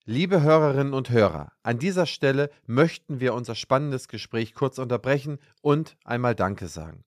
Liebe 0.07 0.43
Hörerinnen 0.43 0.93
und 0.93 1.09
Hörer, 1.09 1.51
an 1.63 1.79
dieser 1.79 2.05
Stelle 2.05 2.51
möchten 2.67 3.21
wir 3.21 3.33
unser 3.33 3.55
spannendes 3.55 4.07
Gespräch 4.07 4.53
kurz 4.53 4.79
unterbrechen 4.79 5.39
und 5.63 5.97
einmal 6.05 6.35
Danke 6.35 6.69
sagen. 6.69 7.05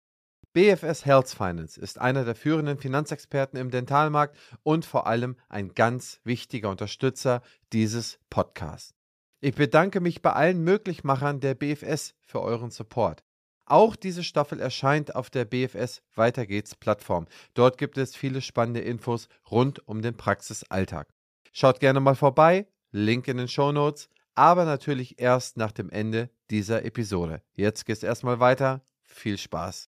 BFS 0.53 1.05
Health 1.05 1.29
Finance 1.29 1.79
ist 1.79 2.01
einer 2.01 2.25
der 2.25 2.33
führenden 2.33 2.79
Finanzexperten 2.79 3.59
im 3.59 3.69
Dentalmarkt 3.69 4.35
und 4.63 4.83
vor 4.83 5.05
allem 5.05 5.35
ein 5.47 5.75
ganz 5.75 6.21
wichtiger 6.23 6.71
Unterstützer 6.71 7.43
dieses 7.71 8.17
Podcasts. 8.31 8.95
Ich 9.41 9.53
bedanke 9.53 9.99
mich 9.99 10.23
bei 10.23 10.33
allen 10.33 10.63
Möglichmachern 10.63 11.39
der 11.39 11.53
BFS 11.53 12.15
für 12.23 12.41
euren 12.41 12.71
Support. 12.71 13.23
Auch 13.67 13.95
diese 13.95 14.23
Staffel 14.23 14.59
erscheint 14.59 15.13
auf 15.15 15.29
der 15.29 15.45
BFS 15.45 16.01
Weiter 16.15 16.47
geht's 16.47 16.73
Plattform. 16.73 17.27
Dort 17.53 17.77
gibt 17.77 17.99
es 17.99 18.15
viele 18.15 18.41
spannende 18.41 18.79
Infos 18.79 19.27
rund 19.51 19.87
um 19.87 20.01
den 20.01 20.17
Praxisalltag. 20.17 21.07
Schaut 21.53 21.79
gerne 21.79 21.99
mal 21.99 22.15
vorbei 22.15 22.65
Link 22.91 23.27
in 23.27 23.37
den 23.37 23.47
Show 23.47 23.71
Notes, 23.71 24.09
aber 24.35 24.65
natürlich 24.65 25.19
erst 25.19 25.57
nach 25.57 25.71
dem 25.71 25.89
Ende 25.89 26.29
dieser 26.49 26.85
Episode. 26.85 27.41
Jetzt 27.53 27.85
geht 27.85 27.97
es 27.97 28.03
erstmal 28.03 28.39
weiter. 28.39 28.81
Viel 29.03 29.37
Spaß. 29.37 29.89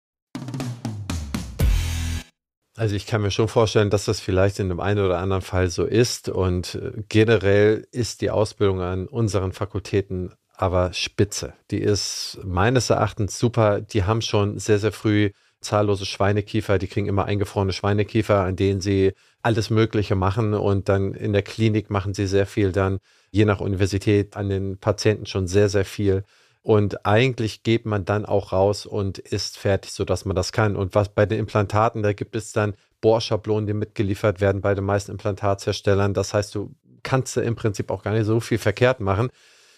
Also 2.78 2.96
ich 2.96 3.08
kann 3.08 3.24
mir 3.24 3.32
schon 3.32 3.48
vorstellen, 3.48 3.90
dass 3.90 4.06
das 4.06 4.20
vielleicht 4.20 4.60
in 4.60 4.70
dem 4.70 4.80
einen 4.80 5.04
oder 5.04 5.18
anderen 5.18 5.42
Fall 5.42 5.70
so 5.70 5.84
ist. 5.84 6.30
Und 6.30 6.76
äh, 6.76 7.04
generell 7.10 7.88
ist 7.92 8.22
die 8.22 8.30
Ausbildung 8.30 8.82
an 8.82 9.08
unseren 9.08 9.52
Fakultäten 9.52 10.34
aber 10.58 10.92
spitze. 10.94 11.54
Die 11.70 11.80
ist 11.80 12.40
meines 12.44 12.90
Erachtens 12.90 13.38
super. 13.38 13.82
Die 13.82 14.04
haben 14.04 14.22
schon 14.22 14.60
sehr, 14.60 14.80
sehr 14.80 14.92
früh 14.92 15.32
zahllose 15.67 16.06
Schweinekiefer, 16.06 16.80
die 16.80 16.88
kriegen 16.88 17.08
immer 17.08 17.25
eingefrorene 17.25 17.73
Schweinekiefer, 17.73 18.41
an 18.41 18.56
denen 18.56 18.82
sie 18.82 19.13
alles 19.41 19.69
Mögliche 19.69 20.15
machen 20.15 20.53
und 20.53 20.89
dann 20.89 21.13
in 21.13 21.34
der 21.34 21.43
Klinik 21.43 21.89
machen 21.89 22.13
sie 22.13 22.27
sehr 22.27 22.45
viel 22.47 22.71
dann, 22.71 22.99
je 23.32 23.45
nach 23.45 23.60
Universität, 23.60 24.36
an 24.36 24.49
den 24.49 24.77
Patienten 24.77 25.25
schon 25.25 25.47
sehr, 25.47 25.69
sehr 25.69 25.86
viel. 25.86 26.23
Und 26.63 27.06
eigentlich 27.06 27.63
geht 27.63 27.86
man 27.86 28.03
dann 28.03 28.25
auch 28.25 28.51
raus 28.51 28.86
und 28.86 29.19
ist 29.19 29.58
fertig, 29.58 29.91
sodass 29.91 30.25
man 30.25 30.36
das 30.36 30.51
kann. 30.51 30.75
Und 30.75 30.95
was 30.95 31.10
bei 31.10 31.25
den 31.25 31.39
Implantaten, 31.39 32.03
da 32.03 32.12
gibt 32.12 32.36
es 32.36 32.51
dann 32.51 32.73
Bohrschablonen, 32.99 33.67
die 33.67 33.73
mitgeliefert 33.73 34.41
werden 34.41 34.62
bei 34.62 34.73
den 34.75 34.84
meisten 34.84 35.12
Implantatsherstellern. 35.12 36.13
Das 36.13 36.34
heißt, 36.34 36.53
du 36.56 36.75
kannst 37.03 37.38
im 37.38 37.56
Prinzip 37.56 37.89
auch 37.89 38.03
gar 38.03 38.12
nicht 38.12 38.25
so 38.25 38.39
viel 38.39 38.58
verkehrt 38.58 38.99
machen. 38.99 39.30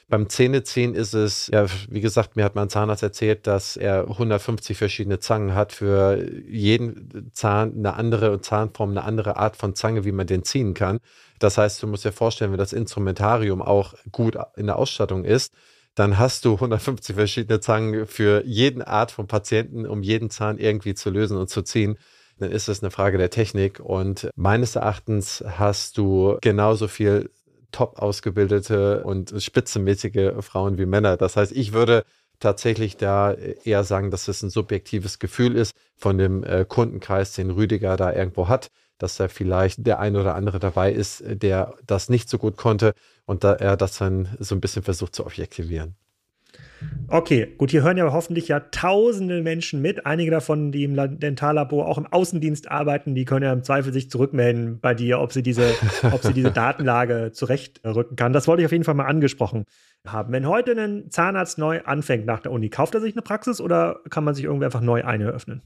Beim 0.09 0.27
Zähneziehen 0.27 0.95
ist 0.95 1.13
es, 1.13 1.47
ja, 1.53 1.67
wie 1.87 2.01
gesagt, 2.01 2.35
mir 2.35 2.43
hat 2.43 2.55
mein 2.55 2.69
Zahnarzt 2.69 3.03
erzählt, 3.03 3.45
dass 3.45 3.77
er 3.77 4.07
150 4.09 4.75
verschiedene 4.75 5.19
Zangen 5.19 5.53
hat. 5.53 5.71
Für 5.71 6.27
jeden 6.47 7.29
Zahn 7.33 7.73
eine 7.77 7.93
andere 7.93 8.41
Zahnform, 8.41 8.89
eine 8.89 9.03
andere 9.03 9.37
Art 9.37 9.55
von 9.55 9.75
Zange, 9.75 10.05
wie 10.05 10.11
man 10.11 10.25
den 10.25 10.43
ziehen 10.43 10.73
kann. 10.73 10.99
Das 11.37 11.59
heißt, 11.59 11.83
du 11.83 11.87
musst 11.87 12.05
dir 12.05 12.11
vorstellen, 12.11 12.51
wenn 12.51 12.57
das 12.57 12.73
Instrumentarium 12.73 13.61
auch 13.61 13.93
gut 14.11 14.35
in 14.57 14.65
der 14.65 14.77
Ausstattung 14.77 15.25
ist, 15.25 15.53
dann 15.93 16.17
hast 16.17 16.43
du 16.43 16.55
150 16.55 17.15
verschiedene 17.15 17.59
Zangen 17.59 18.07
für 18.07 18.43
jeden 18.45 18.81
Art 18.81 19.11
von 19.11 19.27
Patienten, 19.27 19.85
um 19.85 20.01
jeden 20.01 20.31
Zahn 20.31 20.57
irgendwie 20.57 20.95
zu 20.95 21.11
lösen 21.11 21.37
und 21.37 21.49
zu 21.49 21.61
ziehen 21.61 21.99
dann 22.39 22.51
ist 22.51 22.69
es 22.69 22.81
eine 22.81 22.91
Frage 22.91 23.17
der 23.17 23.29
Technik. 23.29 23.79
Und 23.79 24.29
meines 24.35 24.75
Erachtens 24.75 25.43
hast 25.45 25.97
du 25.97 26.37
genauso 26.41 26.87
viel 26.87 27.29
top 27.71 27.99
ausgebildete 27.99 29.03
und 29.03 29.33
spitzenmäßige 29.37 30.33
Frauen 30.41 30.77
wie 30.77 30.85
Männer. 30.85 31.17
Das 31.17 31.35
heißt, 31.35 31.51
ich 31.51 31.73
würde 31.73 32.03
tatsächlich 32.39 32.97
da 32.97 33.33
eher 33.33 33.83
sagen, 33.83 34.11
dass 34.11 34.27
es 34.27 34.41
ein 34.41 34.49
subjektives 34.49 35.19
Gefühl 35.19 35.55
ist 35.55 35.73
von 35.97 36.17
dem 36.17 36.43
äh, 36.43 36.65
Kundenkreis, 36.65 37.33
den 37.33 37.51
Rüdiger 37.51 37.97
da 37.97 38.13
irgendwo 38.13 38.47
hat, 38.47 38.69
dass 38.97 39.17
da 39.17 39.27
vielleicht 39.27 39.85
der 39.85 39.99
ein 39.99 40.15
oder 40.15 40.35
andere 40.35 40.59
dabei 40.59 40.91
ist, 40.91 41.23
der 41.25 41.75
das 41.85 42.09
nicht 42.09 42.29
so 42.29 42.37
gut 42.37 42.57
konnte 42.57 42.93
und 43.25 43.43
da 43.43 43.53
er 43.53 43.77
das 43.77 43.97
dann 43.97 44.35
so 44.39 44.55
ein 44.55 44.61
bisschen 44.61 44.83
versucht 44.83 45.15
zu 45.15 45.25
objektivieren. 45.25 45.95
Okay, 47.07 47.55
gut, 47.57 47.71
hier 47.71 47.81
hören 47.81 47.97
ja 47.97 48.11
hoffentlich 48.11 48.47
ja 48.47 48.59
tausende 48.59 49.41
Menschen 49.41 49.81
mit. 49.81 50.05
Einige 50.05 50.31
davon, 50.31 50.71
die 50.71 50.83
im 50.83 51.19
Dentallabor 51.19 51.87
auch 51.87 51.97
im 51.97 52.05
Außendienst 52.05 52.69
arbeiten, 52.69 53.15
die 53.15 53.25
können 53.25 53.43
ja 53.43 53.51
im 53.51 53.63
Zweifel 53.63 53.91
sich 53.91 54.09
zurückmelden 54.09 54.79
bei 54.79 54.93
dir, 54.93 55.19
ob 55.19 55.33
sie 55.33 55.41
diese, 55.41 55.73
ob 56.11 56.21
sie 56.23 56.33
diese 56.33 56.51
Datenlage 56.51 57.31
zurechtrücken 57.33 58.15
kann. 58.15 58.33
Das 58.33 58.47
wollte 58.47 58.61
ich 58.61 58.65
auf 58.67 58.71
jeden 58.71 58.83
Fall 58.83 58.93
mal 58.95 59.05
angesprochen 59.05 59.65
haben. 60.05 60.31
Wenn 60.31 60.47
heute 60.47 60.71
ein 60.71 61.09
Zahnarzt 61.09 61.57
neu 61.57 61.81
anfängt 61.83 62.25
nach 62.25 62.39
der 62.39 62.51
Uni, 62.51 62.69
kauft 62.69 62.93
er 62.93 63.01
sich 63.01 63.13
eine 63.13 63.21
Praxis 63.21 63.59
oder 63.59 64.01
kann 64.09 64.23
man 64.23 64.35
sich 64.35 64.45
irgendwie 64.45 64.65
einfach 64.65 64.81
neu 64.81 65.03
eine 65.03 65.25
eröffnen? 65.25 65.63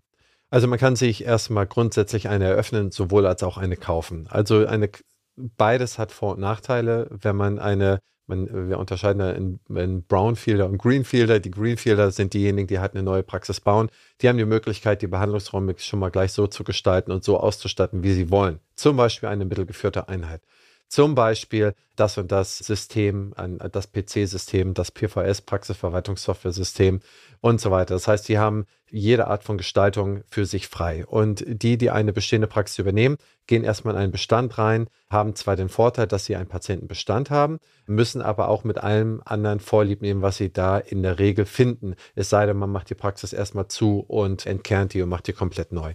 Also 0.49 0.67
man 0.67 0.80
kann 0.80 0.95
sich 0.95 1.26
erstmal 1.26 1.65
grundsätzlich 1.65 2.30
eine 2.30 2.45
eröffnen, 2.45 2.91
sowohl 2.91 3.26
als 3.26 3.43
auch 3.43 3.58
eine 3.58 3.76
kaufen. 3.76 4.28
Also 4.30 4.65
eine 4.65 4.89
beides 5.36 5.97
hat 5.97 6.12
Vor- 6.12 6.34
und 6.34 6.39
Nachteile. 6.39 7.08
Wenn 7.10 7.36
man 7.36 7.60
eine 7.60 7.99
man, 8.27 8.69
wir 8.69 8.79
unterscheiden 8.79 9.19
da 9.19 9.31
in, 9.31 9.59
in, 9.69 10.03
Brownfielder 10.03 10.65
und 10.67 10.77
Greenfielder. 10.77 11.39
Die 11.39 11.51
Greenfielder 11.51 12.12
sind 12.12 12.33
diejenigen, 12.33 12.67
die 12.67 12.79
halt 12.79 12.93
eine 12.93 13.03
neue 13.03 13.23
Praxis 13.23 13.59
bauen. 13.59 13.89
Die 14.21 14.29
haben 14.29 14.38
die 14.38 14.45
Möglichkeit, 14.45 15.01
die 15.01 15.07
Behandlungsräume 15.07 15.75
schon 15.77 15.99
mal 15.99 16.09
gleich 16.09 16.31
so 16.31 16.47
zu 16.47 16.63
gestalten 16.63 17.12
und 17.12 17.23
so 17.23 17.39
auszustatten, 17.39 18.03
wie 18.03 18.13
sie 18.13 18.31
wollen. 18.31 18.59
Zum 18.75 18.95
Beispiel 18.97 19.29
eine 19.29 19.45
mittelgeführte 19.45 20.07
Einheit. 20.07 20.41
Zum 20.88 21.15
Beispiel 21.15 21.74
das 21.96 22.17
und 22.17 22.32
das 22.32 22.58
System, 22.60 23.34
das 23.72 23.91
PC-System, 23.91 24.74
das 24.74 24.91
PVS, 24.91 25.41
Praxisverwaltungssoftware-System 25.41 27.00
und 27.41 27.60
so 27.60 27.72
weiter. 27.72 27.96
Das 27.96 28.08
heißt, 28.08 28.28
die 28.30 28.38
haben 28.38 28.65
jede 28.89 29.28
Art 29.28 29.43
von 29.43 29.58
Gestaltung 29.58 30.22
für 30.30 30.46
sich 30.46 30.67
frei. 30.67 31.06
Und 31.06 31.43
die, 31.48 31.80
die 31.80 31.89
eine 31.89 32.13
bestehende 32.13 32.48
Praxis 32.48 32.78
übernehmen, 32.78 33.17
gehen 33.48 33.63
erstmal 33.63 33.96
in 33.96 34.02
einen 34.02 34.12
Bestand 34.12 34.58
rein, 34.60 34.88
haben 35.10 35.36
zwar 35.36 35.56
den 35.56 35.69
Vorteil, 35.69 36.06
dass 36.06 36.26
sie 36.26 36.36
einen 36.36 36.48
Patientenbestand 36.48 37.32
haben, 37.32 37.58
müssen 37.88 38.22
aber 38.22 38.50
auch 38.50 38.63
mit 38.63 38.78
allem 38.78 39.22
anderen 39.26 39.60
Vorlieb 39.60 40.04
nehmen, 40.04 40.22
was 40.22 40.38
sie 40.38 40.54
da 40.54 40.78
in 40.78 41.02
der 41.02 41.17
Regel 41.17 41.46
finden. 41.46 41.96
Es 42.13 42.30
sei 42.30 42.46
denn, 42.46 42.58
man 42.58 42.72
macht 42.72 42.91
die 42.91 42.96
Praxis 42.96 43.34
erstmal 43.34 43.67
zu 43.67 44.00
und 44.00 44.46
entkernt 44.46 44.93
die 44.93 45.02
und 45.02 45.10
macht 45.10 45.26
die 45.26 45.34
komplett 45.34 45.72
neu. 45.72 45.93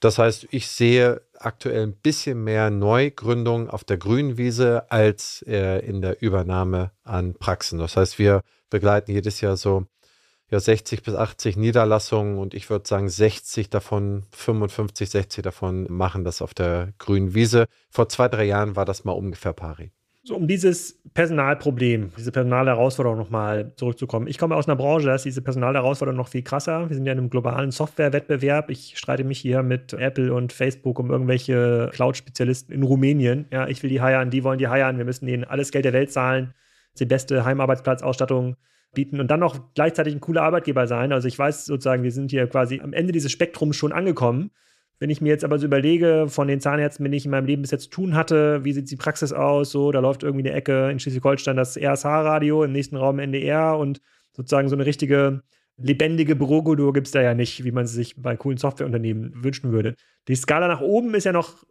Das 0.00 0.18
heißt, 0.18 0.48
ich 0.50 0.68
sehe 0.68 1.22
aktuell 1.38 1.82
ein 1.82 1.96
bisschen 1.96 2.42
mehr 2.44 2.70
Neugründung 2.70 3.68
auf 3.70 3.84
der 3.84 3.98
grünen 3.98 4.38
Wiese 4.38 4.90
als 4.90 5.44
äh, 5.46 5.78
in 5.86 6.00
der 6.02 6.22
Übernahme 6.22 6.92
an 7.02 7.34
Praxen. 7.34 7.78
Das 7.78 7.96
heißt, 7.96 8.18
wir 8.18 8.42
begleiten 8.70 9.12
jedes 9.12 9.40
Jahr 9.40 9.56
so 9.56 9.86
ja, 10.50 10.60
60 10.60 11.02
bis 11.02 11.14
80 11.14 11.56
Niederlassungen 11.56 12.38
und 12.38 12.54
ich 12.54 12.70
würde 12.70 12.86
sagen 12.86 13.08
60 13.08 13.70
davon, 13.70 14.24
55, 14.32 15.10
60 15.10 15.42
davon 15.42 15.86
machen 15.90 16.24
das 16.24 16.42
auf 16.42 16.54
der 16.54 16.92
grünen 16.98 17.34
Wiese. 17.34 17.66
Vor 17.90 18.08
zwei, 18.08 18.28
drei 18.28 18.44
Jahren 18.44 18.76
war 18.76 18.84
das 18.84 19.04
mal 19.04 19.12
ungefähr 19.12 19.52
pari. 19.52 19.92
So, 20.26 20.36
um 20.36 20.48
dieses 20.48 21.02
Personalproblem, 21.12 22.12
diese 22.16 22.32
Personalherausforderung 22.32 23.18
nochmal 23.18 23.74
zurückzukommen. 23.76 24.26
Ich 24.26 24.38
komme 24.38 24.56
aus 24.56 24.66
einer 24.66 24.74
Branche, 24.74 25.04
da 25.04 25.14
ist 25.14 25.26
diese 25.26 25.42
Personalherausforderung 25.42 26.16
noch 26.16 26.28
viel 26.28 26.40
krasser. 26.40 26.88
Wir 26.88 26.96
sind 26.96 27.04
ja 27.04 27.12
in 27.12 27.18
einem 27.18 27.28
globalen 27.28 27.70
Softwarewettbewerb. 27.70 28.70
Ich 28.70 28.96
streite 28.96 29.22
mich 29.22 29.38
hier 29.38 29.62
mit 29.62 29.92
Apple 29.92 30.32
und 30.32 30.54
Facebook 30.54 30.98
um 30.98 31.10
irgendwelche 31.10 31.90
Cloud-Spezialisten 31.92 32.72
in 32.72 32.84
Rumänien. 32.84 33.44
Ja, 33.52 33.68
ich 33.68 33.82
will 33.82 33.90
die 33.90 34.00
heiern, 34.00 34.30
die 34.30 34.44
wollen 34.44 34.58
die 34.58 34.68
heiern. 34.68 34.96
Wir 34.96 35.04
müssen 35.04 35.28
ihnen 35.28 35.44
alles 35.44 35.70
Geld 35.72 35.84
der 35.84 35.92
Welt 35.92 36.10
zahlen, 36.10 36.54
die 36.98 37.04
beste 37.04 37.44
Heimarbeitsplatzausstattung 37.44 38.56
bieten 38.94 39.20
und 39.20 39.30
dann 39.30 39.40
noch 39.40 39.74
gleichzeitig 39.74 40.14
ein 40.14 40.20
cooler 40.20 40.42
Arbeitgeber 40.42 40.86
sein. 40.86 41.12
Also 41.12 41.28
ich 41.28 41.38
weiß 41.38 41.66
sozusagen, 41.66 42.02
wir 42.02 42.12
sind 42.12 42.30
hier 42.30 42.46
quasi 42.46 42.80
am 42.80 42.94
Ende 42.94 43.12
dieses 43.12 43.30
Spektrums 43.30 43.76
schon 43.76 43.92
angekommen. 43.92 44.52
Wenn 44.98 45.10
ich 45.10 45.20
mir 45.20 45.28
jetzt 45.28 45.44
aber 45.44 45.58
so 45.58 45.66
überlege, 45.66 46.26
von 46.28 46.48
den 46.48 46.60
Zahnärzten, 46.60 47.02
mit 47.02 47.12
denen 47.12 47.18
ich 47.18 47.24
in 47.24 47.30
meinem 47.30 47.46
Leben 47.46 47.62
bis 47.62 47.72
jetzt 47.72 47.84
zu 47.84 47.90
tun 47.90 48.14
hatte, 48.14 48.64
wie 48.64 48.72
sieht 48.72 48.90
die 48.90 48.96
Praxis 48.96 49.32
aus? 49.32 49.70
So, 49.70 49.92
da 49.92 50.00
läuft 50.00 50.22
irgendwie 50.22 50.48
eine 50.48 50.56
Ecke 50.56 50.90
in 50.90 50.98
Schleswig-Holstein 50.98 51.56
das 51.56 51.76
RSH-Radio, 51.76 52.64
im 52.64 52.72
nächsten 52.72 52.96
Raum 52.96 53.18
NDR 53.18 53.76
und 53.78 54.00
sozusagen 54.32 54.68
so 54.68 54.76
eine 54.76 54.86
richtige 54.86 55.42
lebendige 55.76 56.36
Bürokultur 56.36 56.92
gibt 56.92 57.08
es 57.08 57.12
da 57.12 57.22
ja 57.22 57.34
nicht, 57.34 57.64
wie 57.64 57.72
man 57.72 57.86
sie 57.86 57.96
sich 57.96 58.20
bei 58.20 58.36
coolen 58.36 58.58
Softwareunternehmen 58.58 59.32
wünschen 59.42 59.72
würde. 59.72 59.96
Die 60.28 60.36
Skala 60.36 60.68
nach 60.68 60.80
oben 60.80 61.14
ist 61.14 61.24
ja 61.24 61.32
noch, 61.32 61.64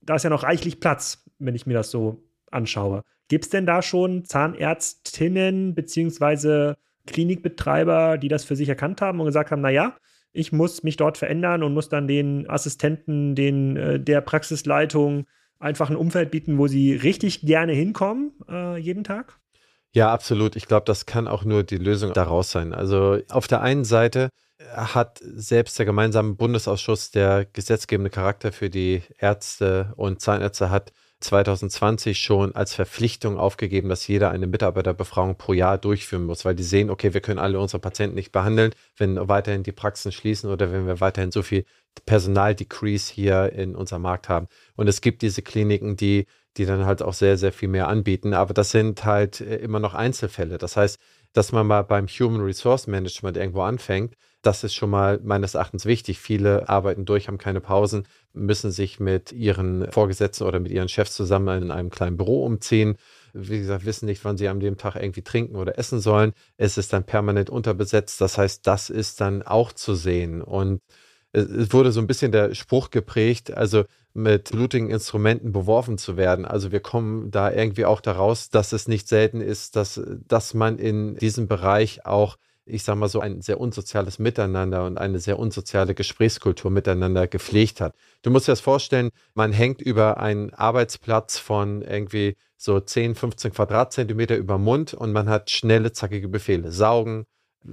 da 0.00 0.16
ist 0.16 0.24
ja 0.24 0.30
noch 0.30 0.42
reichlich 0.42 0.80
Platz, 0.80 1.24
wenn 1.38 1.54
ich 1.54 1.66
mir 1.66 1.74
das 1.74 1.90
so 1.90 2.22
anschaue. 2.50 3.02
Gibt 3.28 3.44
es 3.44 3.50
denn 3.50 3.66
da 3.66 3.82
schon 3.82 4.24
Zahnärztinnen 4.24 5.74
beziehungsweise 5.74 6.76
Klinikbetreiber, 7.06 8.18
die 8.18 8.28
das 8.28 8.44
für 8.44 8.56
sich 8.56 8.68
erkannt 8.68 9.00
haben 9.00 9.20
und 9.20 9.26
gesagt 9.26 9.50
haben, 9.50 9.62
naja, 9.62 9.96
ich 10.32 10.52
muss 10.52 10.82
mich 10.82 10.96
dort 10.96 11.18
verändern 11.18 11.62
und 11.62 11.74
muss 11.74 11.88
dann 11.88 12.06
den 12.06 12.48
Assistenten, 12.48 13.34
den, 13.34 13.76
äh, 13.76 14.00
der 14.00 14.20
Praxisleitung 14.20 15.26
einfach 15.58 15.90
ein 15.90 15.96
Umfeld 15.96 16.30
bieten, 16.30 16.58
wo 16.58 16.66
sie 16.66 16.94
richtig 16.94 17.42
gerne 17.42 17.72
hinkommen, 17.72 18.32
äh, 18.48 18.78
jeden 18.78 19.04
Tag? 19.04 19.38
Ja, 19.92 20.12
absolut. 20.12 20.56
Ich 20.56 20.66
glaube, 20.66 20.84
das 20.86 21.04
kann 21.04 21.26
auch 21.26 21.44
nur 21.44 21.64
die 21.64 21.76
Lösung 21.76 22.12
daraus 22.12 22.50
sein. 22.50 22.72
Also 22.72 23.18
auf 23.28 23.48
der 23.48 23.60
einen 23.60 23.84
Seite 23.84 24.30
hat 24.72 25.20
selbst 25.22 25.78
der 25.78 25.86
gemeinsame 25.86 26.34
Bundesausschuss, 26.34 27.10
der 27.10 27.44
gesetzgebende 27.44 28.10
Charakter 28.10 28.52
für 28.52 28.70
die 28.70 29.02
Ärzte 29.18 29.92
und 29.96 30.20
Zahnärzte 30.20 30.70
hat, 30.70 30.92
2020 31.20 32.18
schon 32.18 32.54
als 32.54 32.74
Verpflichtung 32.74 33.38
aufgegeben, 33.38 33.88
dass 33.88 34.06
jeder 34.06 34.30
eine 34.30 34.46
Mitarbeiterbefragung 34.46 35.36
pro 35.36 35.52
Jahr 35.52 35.78
durchführen 35.78 36.24
muss, 36.24 36.44
weil 36.44 36.54
die 36.54 36.62
sehen, 36.62 36.90
okay, 36.90 37.14
wir 37.14 37.20
können 37.20 37.38
alle 37.38 37.60
unsere 37.60 37.78
Patienten 37.78 38.16
nicht 38.16 38.32
behandeln, 38.32 38.72
wenn 38.96 39.28
weiterhin 39.28 39.62
die 39.62 39.72
Praxen 39.72 40.12
schließen 40.12 40.50
oder 40.50 40.72
wenn 40.72 40.86
wir 40.86 41.00
weiterhin 41.00 41.30
so 41.30 41.42
viel 41.42 41.64
Personaldecrease 42.06 43.12
hier 43.12 43.52
in 43.52 43.76
unserem 43.76 44.02
Markt 44.02 44.28
haben. 44.28 44.48
Und 44.76 44.88
es 44.88 45.00
gibt 45.00 45.22
diese 45.22 45.42
Kliniken, 45.42 45.96
die, 45.96 46.26
die 46.56 46.64
dann 46.64 46.86
halt 46.86 47.02
auch 47.02 47.14
sehr, 47.14 47.36
sehr 47.36 47.52
viel 47.52 47.68
mehr 47.68 47.88
anbieten, 47.88 48.32
aber 48.32 48.54
das 48.54 48.70
sind 48.70 49.04
halt 49.04 49.40
äh, 49.40 49.56
immer 49.56 49.80
noch 49.80 49.94
Einzelfälle. 49.94 50.58
Das 50.58 50.76
heißt, 50.76 50.98
dass 51.32 51.52
man 51.52 51.66
mal 51.66 51.82
beim 51.82 52.06
Human 52.06 52.40
Resource 52.40 52.86
Management 52.86 53.36
irgendwo 53.36 53.62
anfängt, 53.62 54.16
das 54.42 54.64
ist 54.64 54.74
schon 54.74 54.90
mal 54.90 55.20
meines 55.22 55.54
Erachtens 55.54 55.84
wichtig. 55.84 56.18
Viele 56.18 56.68
arbeiten 56.68 57.04
durch, 57.04 57.28
haben 57.28 57.38
keine 57.38 57.60
Pausen, 57.60 58.06
müssen 58.32 58.70
sich 58.70 59.00
mit 59.00 59.32
ihren 59.32 59.90
Vorgesetzten 59.90 60.44
oder 60.44 60.60
mit 60.60 60.72
ihren 60.72 60.88
Chefs 60.88 61.14
zusammen 61.14 61.64
in 61.64 61.70
einem 61.70 61.90
kleinen 61.90 62.16
Büro 62.16 62.44
umziehen. 62.44 62.96
Wie 63.32 63.58
gesagt, 63.58 63.84
wissen 63.84 64.06
nicht, 64.06 64.24
wann 64.24 64.36
sie 64.36 64.48
an 64.48 64.60
dem 64.60 64.76
Tag 64.76 64.96
irgendwie 64.96 65.22
trinken 65.22 65.56
oder 65.56 65.78
essen 65.78 66.00
sollen. 66.00 66.32
Es 66.56 66.78
ist 66.78 66.92
dann 66.92 67.04
permanent 67.04 67.50
unterbesetzt. 67.50 68.20
Das 68.20 68.38
heißt, 68.38 68.66
das 68.66 68.90
ist 68.90 69.20
dann 69.20 69.42
auch 69.42 69.72
zu 69.72 69.94
sehen. 69.94 70.42
Und 70.42 70.80
es 71.32 71.72
wurde 71.72 71.92
so 71.92 72.00
ein 72.00 72.06
bisschen 72.06 72.32
der 72.32 72.54
Spruch 72.54 72.90
geprägt, 72.90 73.52
also 73.52 73.84
mit 74.14 74.50
blutigen 74.50 74.90
Instrumenten 74.90 75.52
beworfen 75.52 75.96
zu 75.96 76.16
werden. 76.16 76.44
Also 76.44 76.72
wir 76.72 76.80
kommen 76.80 77.30
da 77.30 77.52
irgendwie 77.52 77.84
auch 77.84 78.00
daraus, 78.00 78.50
dass 78.50 78.72
es 78.72 78.88
nicht 78.88 79.06
selten 79.06 79.40
ist, 79.40 79.76
dass, 79.76 80.00
dass 80.26 80.54
man 80.54 80.78
in 80.78 81.14
diesem 81.16 81.46
Bereich 81.46 82.04
auch 82.04 82.36
ich 82.64 82.82
sage 82.82 82.98
mal 82.98 83.08
so, 83.08 83.20
ein 83.20 83.40
sehr 83.40 83.60
unsoziales 83.60 84.18
Miteinander 84.18 84.84
und 84.84 84.98
eine 84.98 85.18
sehr 85.18 85.38
unsoziale 85.38 85.94
Gesprächskultur 85.94 86.70
miteinander 86.70 87.26
gepflegt 87.26 87.80
hat. 87.80 87.94
Du 88.22 88.30
musst 88.30 88.48
dir 88.48 88.52
das 88.52 88.60
vorstellen, 88.60 89.10
man 89.34 89.52
hängt 89.52 89.80
über 89.80 90.18
einen 90.18 90.52
Arbeitsplatz 90.54 91.38
von 91.38 91.82
irgendwie 91.82 92.36
so 92.56 92.78
10, 92.78 93.14
15 93.14 93.52
Quadratzentimeter 93.52 94.36
über 94.36 94.58
Mund 94.58 94.94
und 94.94 95.12
man 95.12 95.28
hat 95.28 95.50
schnelle, 95.50 95.92
zackige 95.92 96.28
Befehle. 96.28 96.70
Saugen, 96.70 97.24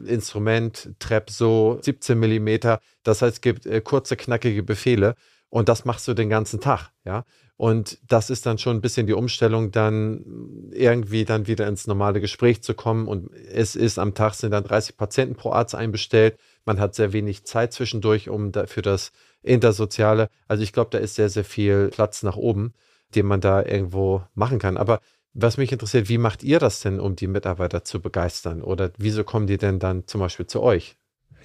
Instrument, 0.05 0.91
Trepp 0.99 1.29
so, 1.29 1.79
17 1.81 2.17
Millimeter. 2.19 2.79
Das 3.03 3.21
heißt, 3.21 3.35
es 3.35 3.41
gibt 3.41 3.65
äh, 3.65 3.81
kurze, 3.81 4.15
knackige 4.15 4.63
Befehle 4.63 5.15
und 5.49 5.69
das 5.69 5.85
machst 5.85 6.07
du 6.07 6.13
den 6.13 6.29
ganzen 6.29 6.59
Tag, 6.59 6.91
ja. 7.05 7.23
Und 7.57 7.97
das 8.07 8.29
ist 8.29 8.45
dann 8.45 8.59
schon 8.59 8.77
ein 8.77 8.81
bisschen 8.81 9.07
die 9.07 9.13
Umstellung, 9.13 9.71
dann 9.71 10.69
irgendwie 10.71 11.25
dann 11.25 11.47
wieder 11.47 11.67
ins 11.67 11.87
normale 11.87 12.21
Gespräch 12.21 12.61
zu 12.61 12.75
kommen. 12.75 13.07
Und 13.07 13.31
es 13.33 13.75
ist 13.75 13.97
am 13.97 14.13
Tag 14.13 14.35
sind 14.35 14.51
dann 14.51 14.63
30 14.63 14.95
Patienten 14.95 15.35
pro 15.35 15.51
Arzt 15.51 15.73
einbestellt. 15.73 16.37
Man 16.65 16.79
hat 16.79 16.93
sehr 16.93 17.13
wenig 17.13 17.45
Zeit 17.45 17.73
zwischendurch, 17.73 18.29
um 18.29 18.51
da, 18.51 18.67
für 18.67 18.83
das 18.83 19.11
Intersoziale. 19.41 20.29
Also 20.47 20.61
ich 20.61 20.71
glaube, 20.71 20.91
da 20.91 20.99
ist 20.99 21.15
sehr, 21.15 21.29
sehr 21.29 21.43
viel 21.43 21.89
Platz 21.89 22.21
nach 22.21 22.35
oben, 22.37 22.73
den 23.15 23.25
man 23.25 23.41
da 23.41 23.65
irgendwo 23.65 24.21
machen 24.35 24.59
kann. 24.59 24.77
Aber 24.77 24.99
was 25.33 25.57
mich 25.57 25.71
interessiert, 25.71 26.09
wie 26.09 26.19
macht 26.19 26.43
ihr 26.43 26.59
das 26.59 26.81
denn, 26.81 26.99
um 26.99 27.15
die 27.15 27.27
Mitarbeiter 27.27 27.83
zu 27.83 28.01
begeistern? 28.01 28.61
Oder 28.61 28.91
wieso 28.97 29.23
kommen 29.23 29.47
die 29.47 29.57
denn 29.57 29.79
dann 29.79 30.05
zum 30.07 30.21
Beispiel 30.21 30.45
zu 30.45 30.61
euch? 30.61 30.95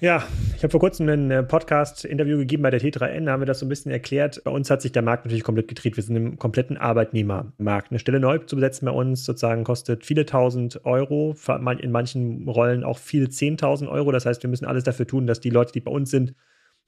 Ja, 0.03 0.27
ich 0.57 0.61
habe 0.63 0.69
vor 0.69 0.81
kurzem 0.81 1.07
ein 1.07 1.31
äh, 1.31 1.43
Podcast-Interview 1.43 2.37
gegeben 2.37 2.61
bei 2.61 2.71
der 2.71 2.81
T3N, 2.81 3.23
da 3.23 3.31
haben 3.31 3.39
wir 3.39 3.45
das 3.45 3.59
so 3.59 3.65
ein 3.65 3.69
bisschen 3.69 3.89
erklärt. 3.89 4.43
Bei 4.43 4.51
uns 4.51 4.69
hat 4.69 4.81
sich 4.81 4.91
der 4.91 5.01
Markt 5.01 5.23
natürlich 5.23 5.45
komplett 5.45 5.69
gedreht. 5.69 5.95
Wir 5.95 6.03
sind 6.03 6.17
im 6.17 6.37
kompletten 6.37 6.75
Arbeitnehmermarkt. 6.75 7.89
Eine 7.89 7.99
Stelle 7.99 8.19
neu 8.19 8.39
zu 8.39 8.57
besetzen 8.57 8.85
bei 8.85 8.91
uns 8.91 9.23
sozusagen 9.23 9.63
kostet 9.63 10.05
viele 10.05 10.25
tausend 10.25 10.83
Euro, 10.83 11.37
in 11.79 11.91
manchen 11.91 12.49
Rollen 12.49 12.83
auch 12.83 12.97
viele 12.97 13.29
zehntausend 13.29 13.89
Euro. 13.89 14.11
Das 14.11 14.25
heißt, 14.25 14.43
wir 14.43 14.49
müssen 14.49 14.65
alles 14.65 14.83
dafür 14.83 15.07
tun, 15.07 15.25
dass 15.25 15.39
die 15.39 15.51
Leute, 15.51 15.71
die 15.71 15.79
bei 15.79 15.91
uns 15.91 16.11
sind, 16.11 16.35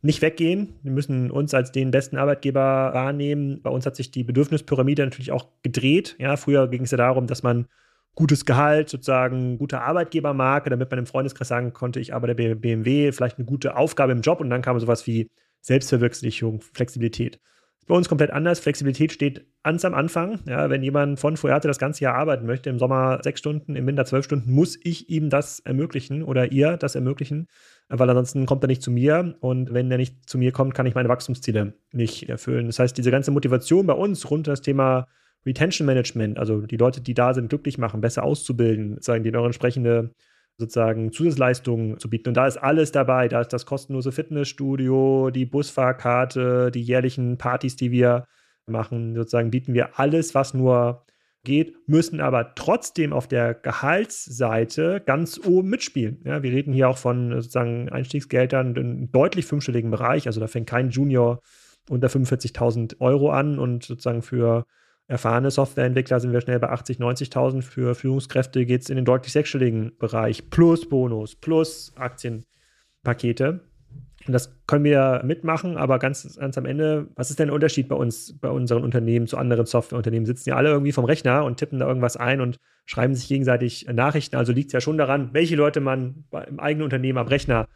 nicht 0.01 0.21
weggehen. 0.21 0.73
Wir 0.84 0.91
müssen 0.91 1.32
uns 1.32 1.54
als 1.54 1.71
den 1.71 1.91
besten 1.91 2.17
Arbeitgeber 2.17 2.91
wahrnehmen. 2.93 3.62
Bei 3.62 3.69
uns 3.69 3.86
hat 3.86 3.95
sich 3.95 4.12
die 4.12 4.25
Bedürfnispyramide 4.25 5.06
natürlich 5.06 5.32
auch 5.32 5.47
gedreht. 5.63 6.17
Ja, 6.19 6.36
früher 6.36 6.67
ging 6.67 6.84
es 6.84 6.91
ja 6.91 6.97
darum, 6.97 7.28
dass 7.28 7.43
man 7.43 7.67
gutes 8.15 8.45
Gehalt, 8.45 8.89
sozusagen 8.89 9.58
gute 9.58 9.82
Arbeitgebermarke, 9.82 10.69
damit 10.69 10.89
man 10.89 10.99
im 10.99 11.06
Freundeskreis 11.06 11.49
sagen 11.49 11.73
konnte, 11.73 11.99
ich 11.99 12.13
arbeite 12.13 12.36
bei 12.36 12.56
BMW, 12.56 13.12
vielleicht 13.12 13.38
eine 13.38 13.45
gute 13.45 13.75
Aufgabe 13.75 14.13
im 14.13 14.21
Job 14.21 14.39
und 14.39 14.49
dann 14.49 14.62
kam 14.62 14.80
sowas 14.80 15.06
wie 15.06 15.30
Selbstverwirklichung, 15.62 16.62
Flexibilität. 16.62 17.39
Bei 17.88 17.93
uns 17.93 18.10
komplett 18.10 18.32
anders. 18.32 18.60
Flexibilität 18.60 19.12
steht 19.12 19.45
ganz 19.63 19.86
am 19.86 19.93
Anfang. 19.93 20.39
Ja, 20.47 20.71
wenn 20.71 20.82
jemand 20.82 21.19
von 21.19 21.38
Fuerte 21.38 21.67
das 21.67 21.78
ganze 21.78 22.04
Jahr 22.04 22.15
arbeiten 22.15 22.47
möchte, 22.47 22.71
im 22.71 22.80
Sommer 22.80 23.19
sechs 23.21 23.39
Stunden, 23.39 23.75
im 23.75 23.86
Winter 23.86 24.06
zwölf 24.06 24.25
Stunden, 24.25 24.51
muss 24.51 24.75
ich 24.82 25.10
ihm 25.10 25.30
das 25.30 25.60
ermöglichen 25.60 26.23
oder 26.23 26.51
ihr 26.51 26.78
das 26.78 26.95
ermöglichen, 26.95 27.47
weil 27.88 28.10
ansonsten 28.10 28.47
kommt 28.47 28.63
er 28.63 28.67
nicht 28.67 28.82
zu 28.82 28.89
mir. 28.89 29.36
Und 29.39 29.71
wenn 29.71 29.91
er 29.91 29.97
nicht 29.97 30.28
zu 30.28 30.39
mir 30.39 30.51
kommt, 30.51 30.73
kann 30.73 30.88
ich 30.88 30.95
meine 30.95 31.10
Wachstumsziele 31.10 31.73
nicht 31.91 32.28
erfüllen. 32.28 32.65
Das 32.65 32.80
heißt, 32.80 32.97
diese 32.97 33.12
ganze 33.12 33.30
Motivation 33.30 33.86
bei 33.86 33.93
uns 33.93 34.32
rund 34.32 34.47
um 34.47 34.54
das 34.54 34.62
Thema 34.62 35.08
Retention 35.45 35.86
Management, 35.86 36.39
also 36.39 36.62
die 36.62 36.77
Leute, 36.77 37.01
die 37.01 37.13
da 37.13 37.34
sind, 37.34 37.49
glücklich 37.49 37.77
machen, 37.77 38.01
besser 38.01 38.23
auszubilden, 38.23 39.01
sagen, 39.01 39.23
die 39.23 39.31
noch 39.31 39.45
entsprechende 39.45 40.12
sozusagen 40.58 41.12
Zusatzleistungen 41.12 41.99
zu 41.99 42.10
bieten. 42.10 42.29
Und 42.29 42.38
da 42.38 42.47
ist 42.47 42.58
alles 42.58 42.91
dabei. 42.91 43.27
Da 43.27 43.41
ist 43.41 43.51
das 43.51 43.65
kostenlose 43.65 44.12
Fitnessstudio, 44.12 45.29
die 45.29 45.45
Busfahrkarte, 45.45 46.71
die 46.71 46.81
jährlichen 46.81 47.38
Partys, 47.38 47.75
die 47.75 47.91
wir 47.91 48.25
machen. 48.65 49.15
Sozusagen 49.15 49.51
bieten 49.51 49.73
wir 49.73 49.99
alles, 49.99 50.34
was 50.34 50.53
nur 50.53 51.05
geht, 51.43 51.75
müssen 51.88 52.19
aber 52.19 52.55
trotzdem 52.55 53.13
auf 53.13 53.27
der 53.27 53.53
Gehaltsseite 53.53 55.01
ganz 55.05 55.39
oben 55.45 55.69
mitspielen. 55.69 56.21
Ja, 56.25 56.41
wir 56.41 56.51
reden 56.51 56.73
hier 56.73 56.89
auch 56.89 56.97
von 56.97 57.31
sozusagen 57.31 57.89
Einstiegsgeldern 57.89 58.75
in 58.75 59.12
deutlich 59.12 59.45
fünfstelligen 59.45 59.91
Bereich. 59.91 60.27
Also 60.27 60.39
da 60.39 60.47
fängt 60.47 60.67
kein 60.67 60.89
Junior 60.89 61.41
unter 61.89 62.08
45.000 62.08 62.99
Euro 62.99 63.29
an 63.29 63.60
und 63.60 63.84
sozusagen 63.84 64.23
für 64.23 64.65
erfahrene 65.07 65.51
Softwareentwickler 65.51 66.19
sind 66.19 66.33
wir 66.33 66.41
schnell 66.41 66.59
bei 66.59 66.71
80.000, 66.71 66.99
90.000. 66.99 67.61
Für 67.61 67.95
Führungskräfte 67.95 68.65
geht 68.65 68.81
es 68.81 68.89
in 68.89 68.95
den 68.95 69.05
deutlich 69.05 69.33
sechsstelligen 69.33 69.97
Bereich. 69.97 70.49
Plus 70.49 70.87
Bonus, 70.89 71.35
plus 71.35 71.93
Aktienpakete. 71.95 73.61
Und 74.27 74.33
das 74.33 74.57
können 74.65 74.83
wir 74.83 75.21
mitmachen, 75.23 75.77
aber 75.77 75.99
ganz, 75.99 76.37
ganz 76.39 76.57
am 76.57 76.65
Ende, 76.65 77.09
was 77.15 77.29
ist 77.29 77.37
denn 77.37 77.47
der 77.47 77.53
Unterschied 77.53 77.87
bei 77.87 77.95
uns, 77.95 78.35
bei 78.39 78.49
unseren 78.49 78.83
Unternehmen 78.83 79.27
zu 79.27 79.37
anderen 79.37 79.67
Softwareunternehmen? 79.67 80.25
Sitzen 80.25 80.49
ja 80.49 80.55
alle 80.55 80.69
irgendwie 80.69 80.91
vom 80.91 81.05
Rechner 81.05 81.43
und 81.45 81.57
tippen 81.57 81.77
da 81.77 81.87
irgendwas 81.87 82.17
ein 82.17 82.41
und 82.41 82.57
schreiben 82.87 83.13
sich 83.13 83.27
gegenseitig 83.27 83.85
Nachrichten. 83.93 84.35
Also 84.35 84.51
liegt 84.51 84.69
es 84.69 84.73
ja 84.73 84.81
schon 84.81 84.97
daran, 84.97 85.29
welche 85.33 85.55
Leute 85.55 85.79
man 85.79 86.25
im 86.47 86.59
eigenen 86.59 86.85
Unternehmen 86.85 87.19
am 87.19 87.27
Rechner 87.27 87.67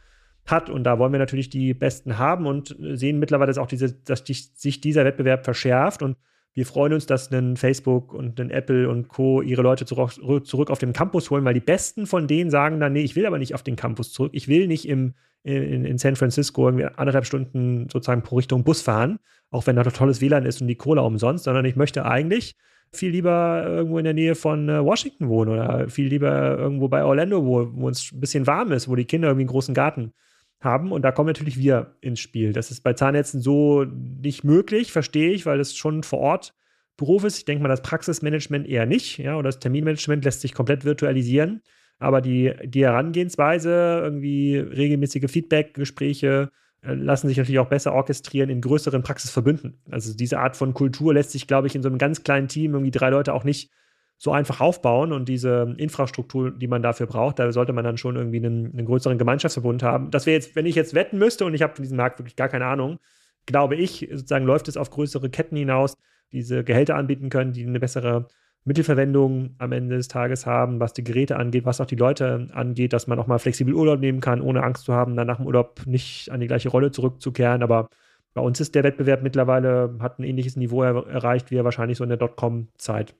hat. 0.47 0.71
Und 0.71 0.85
da 0.85 0.97
wollen 0.97 1.11
wir 1.11 1.19
natürlich 1.19 1.51
die 1.51 1.75
Besten 1.75 2.17
haben 2.17 2.47
und 2.47 2.75
sehen 2.79 3.19
mittlerweile, 3.19 3.59
auch 3.61 3.67
diese, 3.67 3.93
dass 3.93 4.23
sich 4.25 4.81
dieser 4.81 5.05
Wettbewerb 5.05 5.45
verschärft. 5.45 6.01
Und 6.01 6.17
wir 6.53 6.65
freuen 6.65 6.93
uns, 6.93 7.05
dass 7.05 7.31
ein 7.31 7.57
Facebook 7.57 8.13
und 8.13 8.39
ein 8.39 8.49
Apple 8.49 8.89
und 8.89 9.07
Co. 9.07 9.41
ihre 9.41 9.61
Leute 9.61 9.85
zurück, 9.85 10.45
zurück 10.45 10.69
auf 10.69 10.79
den 10.79 10.93
Campus 10.93 11.29
holen, 11.29 11.45
weil 11.45 11.53
die 11.53 11.59
besten 11.59 12.07
von 12.07 12.27
denen 12.27 12.49
sagen 12.49 12.79
dann, 12.79 12.93
nee, 12.93 13.01
ich 13.01 13.15
will 13.15 13.25
aber 13.25 13.37
nicht 13.37 13.53
auf 13.53 13.63
den 13.63 13.75
Campus 13.75 14.11
zurück. 14.11 14.31
Ich 14.33 14.47
will 14.47 14.67
nicht 14.67 14.87
im, 14.87 15.13
in, 15.43 15.85
in 15.85 15.97
San 15.97 16.15
Francisco 16.15 16.67
irgendwie 16.67 16.85
anderthalb 16.85 17.25
Stunden 17.25 17.87
sozusagen 17.89 18.23
pro 18.23 18.37
Richtung 18.37 18.63
Bus 18.63 18.81
fahren, 18.81 19.19
auch 19.51 19.67
wenn 19.67 19.75
da 19.75 19.83
doch 19.83 19.93
tolles 19.93 20.21
WLAN 20.21 20.45
ist 20.45 20.61
und 20.61 20.67
die 20.67 20.75
Kohle 20.75 21.01
umsonst, 21.01 21.43
sondern 21.43 21.65
ich 21.65 21.75
möchte 21.75 22.05
eigentlich 22.05 22.55
viel 22.91 23.11
lieber 23.11 23.63
irgendwo 23.65 23.99
in 23.99 24.03
der 24.03 24.15
Nähe 24.15 24.33
von 24.33 24.67
äh, 24.67 24.83
Washington 24.83 25.29
wohnen 25.29 25.51
oder 25.51 25.89
viel 25.89 26.07
lieber 26.07 26.57
irgendwo 26.57 26.87
bei 26.87 27.03
Orlando, 27.03 27.45
wo, 27.45 27.69
wo 27.71 27.89
es 27.89 28.11
ein 28.11 28.19
bisschen 28.19 28.47
warm 28.47 28.71
ist, 28.71 28.89
wo 28.89 28.95
die 28.95 29.05
Kinder 29.05 29.27
irgendwie 29.27 29.43
einen 29.43 29.51
großen 29.51 29.75
Garten 29.75 30.01
haben 30.01 30.13
haben. 30.61 30.91
Und 30.91 31.03
da 31.03 31.11
kommen 31.11 31.27
natürlich 31.27 31.57
wir 31.57 31.95
ins 32.01 32.19
Spiel. 32.19 32.53
Das 32.53 32.71
ist 32.71 32.81
bei 32.81 32.93
Zahnärzten 32.93 33.41
so 33.41 33.83
nicht 33.85 34.43
möglich, 34.43 34.91
verstehe 34.91 35.31
ich, 35.31 35.45
weil 35.45 35.59
es 35.59 35.75
schon 35.75 36.03
vor 36.03 36.19
Ort 36.19 36.53
Beruf 36.97 37.23
ist. 37.23 37.37
Ich 37.37 37.45
denke 37.45 37.63
mal, 37.63 37.69
das 37.69 37.81
Praxismanagement 37.81 38.67
eher 38.67 38.85
nicht, 38.85 39.19
ja, 39.19 39.35
oder 39.35 39.47
das 39.47 39.59
Terminmanagement 39.59 40.25
lässt 40.25 40.41
sich 40.41 40.53
komplett 40.53 40.83
virtualisieren. 40.83 41.61
Aber 41.97 42.21
die, 42.21 42.53
die 42.65 42.83
Herangehensweise, 42.83 44.01
irgendwie 44.03 44.57
regelmäßige 44.57 45.31
Feedback-Gespräche, 45.31 46.49
äh, 46.81 46.93
lassen 46.93 47.27
sich 47.27 47.37
natürlich 47.37 47.59
auch 47.59 47.69
besser 47.69 47.93
orchestrieren 47.93 48.49
in 48.49 48.61
größeren 48.61 49.03
Praxisverbünden. 49.03 49.81
Also 49.89 50.15
diese 50.15 50.39
Art 50.39 50.55
von 50.55 50.73
Kultur 50.73 51.13
lässt 51.13 51.31
sich, 51.31 51.47
glaube 51.47 51.67
ich, 51.67 51.75
in 51.75 51.83
so 51.83 51.89
einem 51.89 51.97
ganz 51.97 52.23
kleinen 52.23 52.47
Team 52.47 52.73
irgendwie 52.73 52.91
drei 52.91 53.09
Leute 53.09 53.33
auch 53.33 53.43
nicht 53.43 53.71
so 54.21 54.33
einfach 54.33 54.59
aufbauen 54.59 55.13
und 55.13 55.29
diese 55.29 55.73
Infrastruktur, 55.77 56.51
die 56.51 56.67
man 56.67 56.83
dafür 56.83 57.07
braucht, 57.07 57.39
da 57.39 57.49
sollte 57.53 57.71
man 57.71 57.85
dann 57.85 57.97
schon 57.97 58.17
irgendwie 58.17 58.37
einen, 58.45 58.73
einen 58.73 58.85
größeren 58.85 59.17
Gemeinschaftsverbund 59.17 59.81
haben. 59.81 60.11
Das 60.11 60.25
wäre 60.25 60.35
jetzt, 60.35 60.57
wenn 60.57 60.65
ich 60.65 60.75
jetzt 60.75 60.93
wetten 60.93 61.17
müsste 61.17 61.45
und 61.45 61.53
ich 61.53 61.61
habe 61.61 61.73
von 61.73 61.83
diesem 61.83 61.95
Markt 61.95 62.19
wirklich 62.19 62.35
gar 62.35 62.49
keine 62.49 62.65
Ahnung, 62.65 62.99
glaube 63.45 63.77
ich, 63.77 64.09
sozusagen 64.11 64.45
läuft 64.45 64.67
es 64.67 64.75
auf 64.75 64.89
größere 64.89 65.29
Ketten 65.29 65.55
hinaus, 65.55 65.95
diese 66.33 66.65
Gehälter 66.65 66.95
anbieten 66.97 67.29
können, 67.29 67.53
die 67.53 67.65
eine 67.65 67.79
bessere 67.79 68.27
Mittelverwendung 68.65 69.55
am 69.57 69.71
Ende 69.71 69.95
des 69.95 70.09
Tages 70.09 70.45
haben, 70.45 70.81
was 70.81 70.91
die 70.91 71.05
Geräte 71.05 71.37
angeht, 71.37 71.65
was 71.65 71.79
auch 71.79 71.85
die 71.85 71.95
Leute 71.95 72.49
angeht, 72.51 72.91
dass 72.91 73.07
man 73.07 73.19
auch 73.19 73.27
mal 73.27 73.39
flexibel 73.39 73.73
Urlaub 73.73 74.01
nehmen 74.01 74.19
kann, 74.19 74.41
ohne 74.41 74.63
Angst 74.63 74.83
zu 74.83 74.93
haben, 74.93 75.15
dann 75.15 75.27
nach 75.27 75.37
dem 75.37 75.45
Urlaub 75.45 75.85
nicht 75.85 76.29
an 76.29 76.41
die 76.41 76.47
gleiche 76.47 76.67
Rolle 76.67 76.91
zurückzukehren. 76.91 77.63
Aber 77.63 77.87
bei 78.33 78.41
uns 78.41 78.59
ist 78.59 78.75
der 78.75 78.83
Wettbewerb 78.83 79.23
mittlerweile, 79.23 79.95
hat 79.99 80.19
ein 80.19 80.23
ähnliches 80.23 80.57
Niveau 80.57 80.83
er 80.83 81.07
erreicht, 81.07 81.51
wie 81.51 81.55
er 81.55 81.63
wahrscheinlich 81.63 81.97
so 81.97 82.03
in 82.03 82.09
der 82.09 82.17
Dotcom-Zeit 82.17 83.15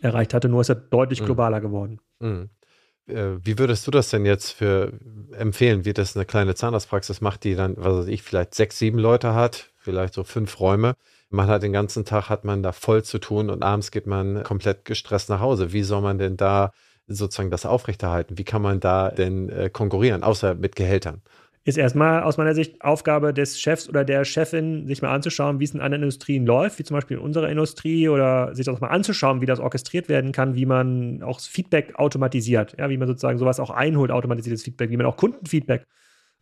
erreicht 0.00 0.34
hatte, 0.34 0.48
nur 0.48 0.60
ist 0.60 0.68
er 0.68 0.76
deutlich 0.76 1.20
mhm. 1.20 1.26
globaler 1.26 1.60
geworden. 1.60 2.00
Mhm. 2.20 2.50
Äh, 3.06 3.36
wie 3.42 3.58
würdest 3.58 3.86
du 3.86 3.90
das 3.90 4.10
denn 4.10 4.24
jetzt 4.24 4.52
für 4.52 4.92
empfehlen, 5.32 5.84
wie 5.84 5.92
das 5.92 6.16
eine 6.16 6.24
kleine 6.24 6.54
Zahnarztpraxis 6.54 7.20
macht, 7.20 7.44
die 7.44 7.54
dann, 7.54 7.76
was 7.76 7.98
weiß 7.98 8.06
ich, 8.06 8.22
vielleicht 8.22 8.54
sechs, 8.54 8.78
sieben 8.78 8.98
Leute 8.98 9.34
hat, 9.34 9.70
vielleicht 9.76 10.14
so 10.14 10.24
fünf 10.24 10.60
Räume? 10.60 10.94
Man 11.30 11.48
hat 11.48 11.62
den 11.62 11.72
ganzen 11.72 12.04
Tag, 12.04 12.28
hat 12.28 12.44
man 12.44 12.62
da 12.62 12.72
voll 12.72 13.02
zu 13.02 13.18
tun 13.18 13.50
und 13.50 13.62
abends 13.62 13.90
geht 13.90 14.06
man 14.06 14.42
komplett 14.44 14.84
gestresst 14.84 15.28
nach 15.28 15.40
Hause. 15.40 15.72
Wie 15.72 15.82
soll 15.82 16.00
man 16.00 16.18
denn 16.18 16.36
da 16.36 16.72
sozusagen 17.06 17.50
das 17.50 17.66
aufrechterhalten? 17.66 18.38
Wie 18.38 18.44
kann 18.44 18.62
man 18.62 18.80
da 18.80 19.10
denn 19.10 19.48
äh, 19.48 19.68
konkurrieren, 19.68 20.22
außer 20.22 20.54
mit 20.54 20.76
Gehältern? 20.76 21.22
Ist 21.64 21.78
erstmal 21.78 22.22
aus 22.22 22.36
meiner 22.36 22.54
Sicht 22.54 22.82
Aufgabe 22.82 23.32
des 23.32 23.58
Chefs 23.58 23.88
oder 23.88 24.04
der 24.04 24.26
Chefin, 24.26 24.86
sich 24.86 25.00
mal 25.00 25.14
anzuschauen, 25.14 25.60
wie 25.60 25.64
es 25.64 25.72
in 25.72 25.80
anderen 25.80 26.02
Industrien 26.02 26.44
läuft, 26.44 26.78
wie 26.78 26.84
zum 26.84 26.94
Beispiel 26.94 27.16
in 27.16 27.22
unserer 27.22 27.48
Industrie, 27.48 28.08
oder 28.08 28.54
sich 28.54 28.66
das 28.66 28.80
mal 28.80 28.88
anzuschauen, 28.88 29.40
wie 29.40 29.46
das 29.46 29.60
orchestriert 29.60 30.10
werden 30.10 30.32
kann, 30.32 30.54
wie 30.54 30.66
man 30.66 31.22
auch 31.22 31.40
Feedback 31.40 31.94
automatisiert, 31.96 32.76
ja, 32.78 32.90
wie 32.90 32.98
man 32.98 33.08
sozusagen 33.08 33.38
sowas 33.38 33.60
auch 33.60 33.70
einholt, 33.70 34.10
automatisiertes 34.10 34.62
Feedback, 34.62 34.90
wie 34.90 34.96
man 34.98 35.06
auch 35.06 35.16
Kundenfeedback 35.16 35.86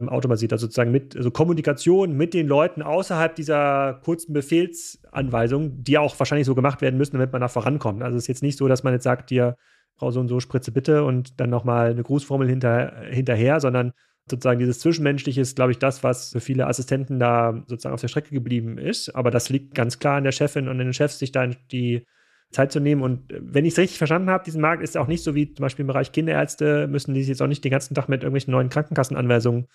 automatisiert, 0.00 0.52
also 0.52 0.66
sozusagen 0.66 0.90
mit 0.90 1.16
also 1.16 1.30
Kommunikation 1.30 2.16
mit 2.16 2.34
den 2.34 2.48
Leuten 2.48 2.82
außerhalb 2.82 3.36
dieser 3.36 4.00
kurzen 4.02 4.32
Befehlsanweisungen, 4.32 5.84
die 5.84 5.98
auch 5.98 6.18
wahrscheinlich 6.18 6.46
so 6.46 6.56
gemacht 6.56 6.80
werden 6.80 6.96
müssen, 6.96 7.12
damit 7.12 7.30
man 7.30 7.40
da 7.40 7.46
vorankommt. 7.46 8.02
Also 8.02 8.16
es 8.16 8.24
ist 8.24 8.28
jetzt 8.28 8.42
nicht 8.42 8.58
so, 8.58 8.66
dass 8.66 8.82
man 8.82 8.92
jetzt 8.92 9.04
sagt, 9.04 9.30
dir, 9.30 9.56
Frau 9.94 10.10
so 10.10 10.18
und 10.18 10.26
so, 10.26 10.40
Spritze 10.40 10.72
bitte 10.72 11.04
und 11.04 11.38
dann 11.38 11.50
nochmal 11.50 11.90
eine 11.90 12.02
Grußformel 12.02 12.48
hinter, 12.48 13.02
hinterher, 13.08 13.60
sondern 13.60 13.92
sozusagen 14.30 14.60
dieses 14.60 14.80
Zwischenmenschliche 14.80 15.40
ist, 15.40 15.56
glaube 15.56 15.72
ich, 15.72 15.78
das, 15.78 16.02
was 16.02 16.30
für 16.30 16.40
viele 16.40 16.66
Assistenten 16.66 17.18
da 17.18 17.62
sozusagen 17.66 17.94
auf 17.94 18.00
der 18.00 18.08
Strecke 18.08 18.30
geblieben 18.30 18.78
ist. 18.78 19.10
Aber 19.10 19.30
das 19.30 19.48
liegt 19.48 19.74
ganz 19.74 19.98
klar 19.98 20.16
an 20.16 20.24
der 20.24 20.32
Chefin 20.32 20.68
und 20.68 20.72
an 20.72 20.86
den 20.86 20.94
Chefs, 20.94 21.18
sich 21.18 21.32
da 21.32 21.46
die 21.46 22.06
Zeit 22.52 22.70
zu 22.70 22.80
nehmen. 22.80 23.02
Und 23.02 23.24
wenn 23.30 23.64
ich 23.64 23.72
es 23.72 23.78
richtig 23.78 23.98
verstanden 23.98 24.30
habe, 24.30 24.44
diesen 24.44 24.60
Markt 24.60 24.82
ist 24.82 24.96
auch 24.96 25.06
nicht 25.06 25.24
so 25.24 25.34
wie 25.34 25.52
zum 25.52 25.62
Beispiel 25.62 25.82
im 25.82 25.88
Bereich 25.88 26.12
Kinderärzte, 26.12 26.86
müssen 26.86 27.14
die 27.14 27.20
sich 27.20 27.30
jetzt 27.30 27.42
auch 27.42 27.46
nicht 27.46 27.64
den 27.64 27.72
ganzen 27.72 27.94
Tag 27.94 28.08
mit 28.08 28.22
irgendwelchen 28.22 28.52
neuen 28.52 28.68
Krankenkassenanweisungen 28.68 29.66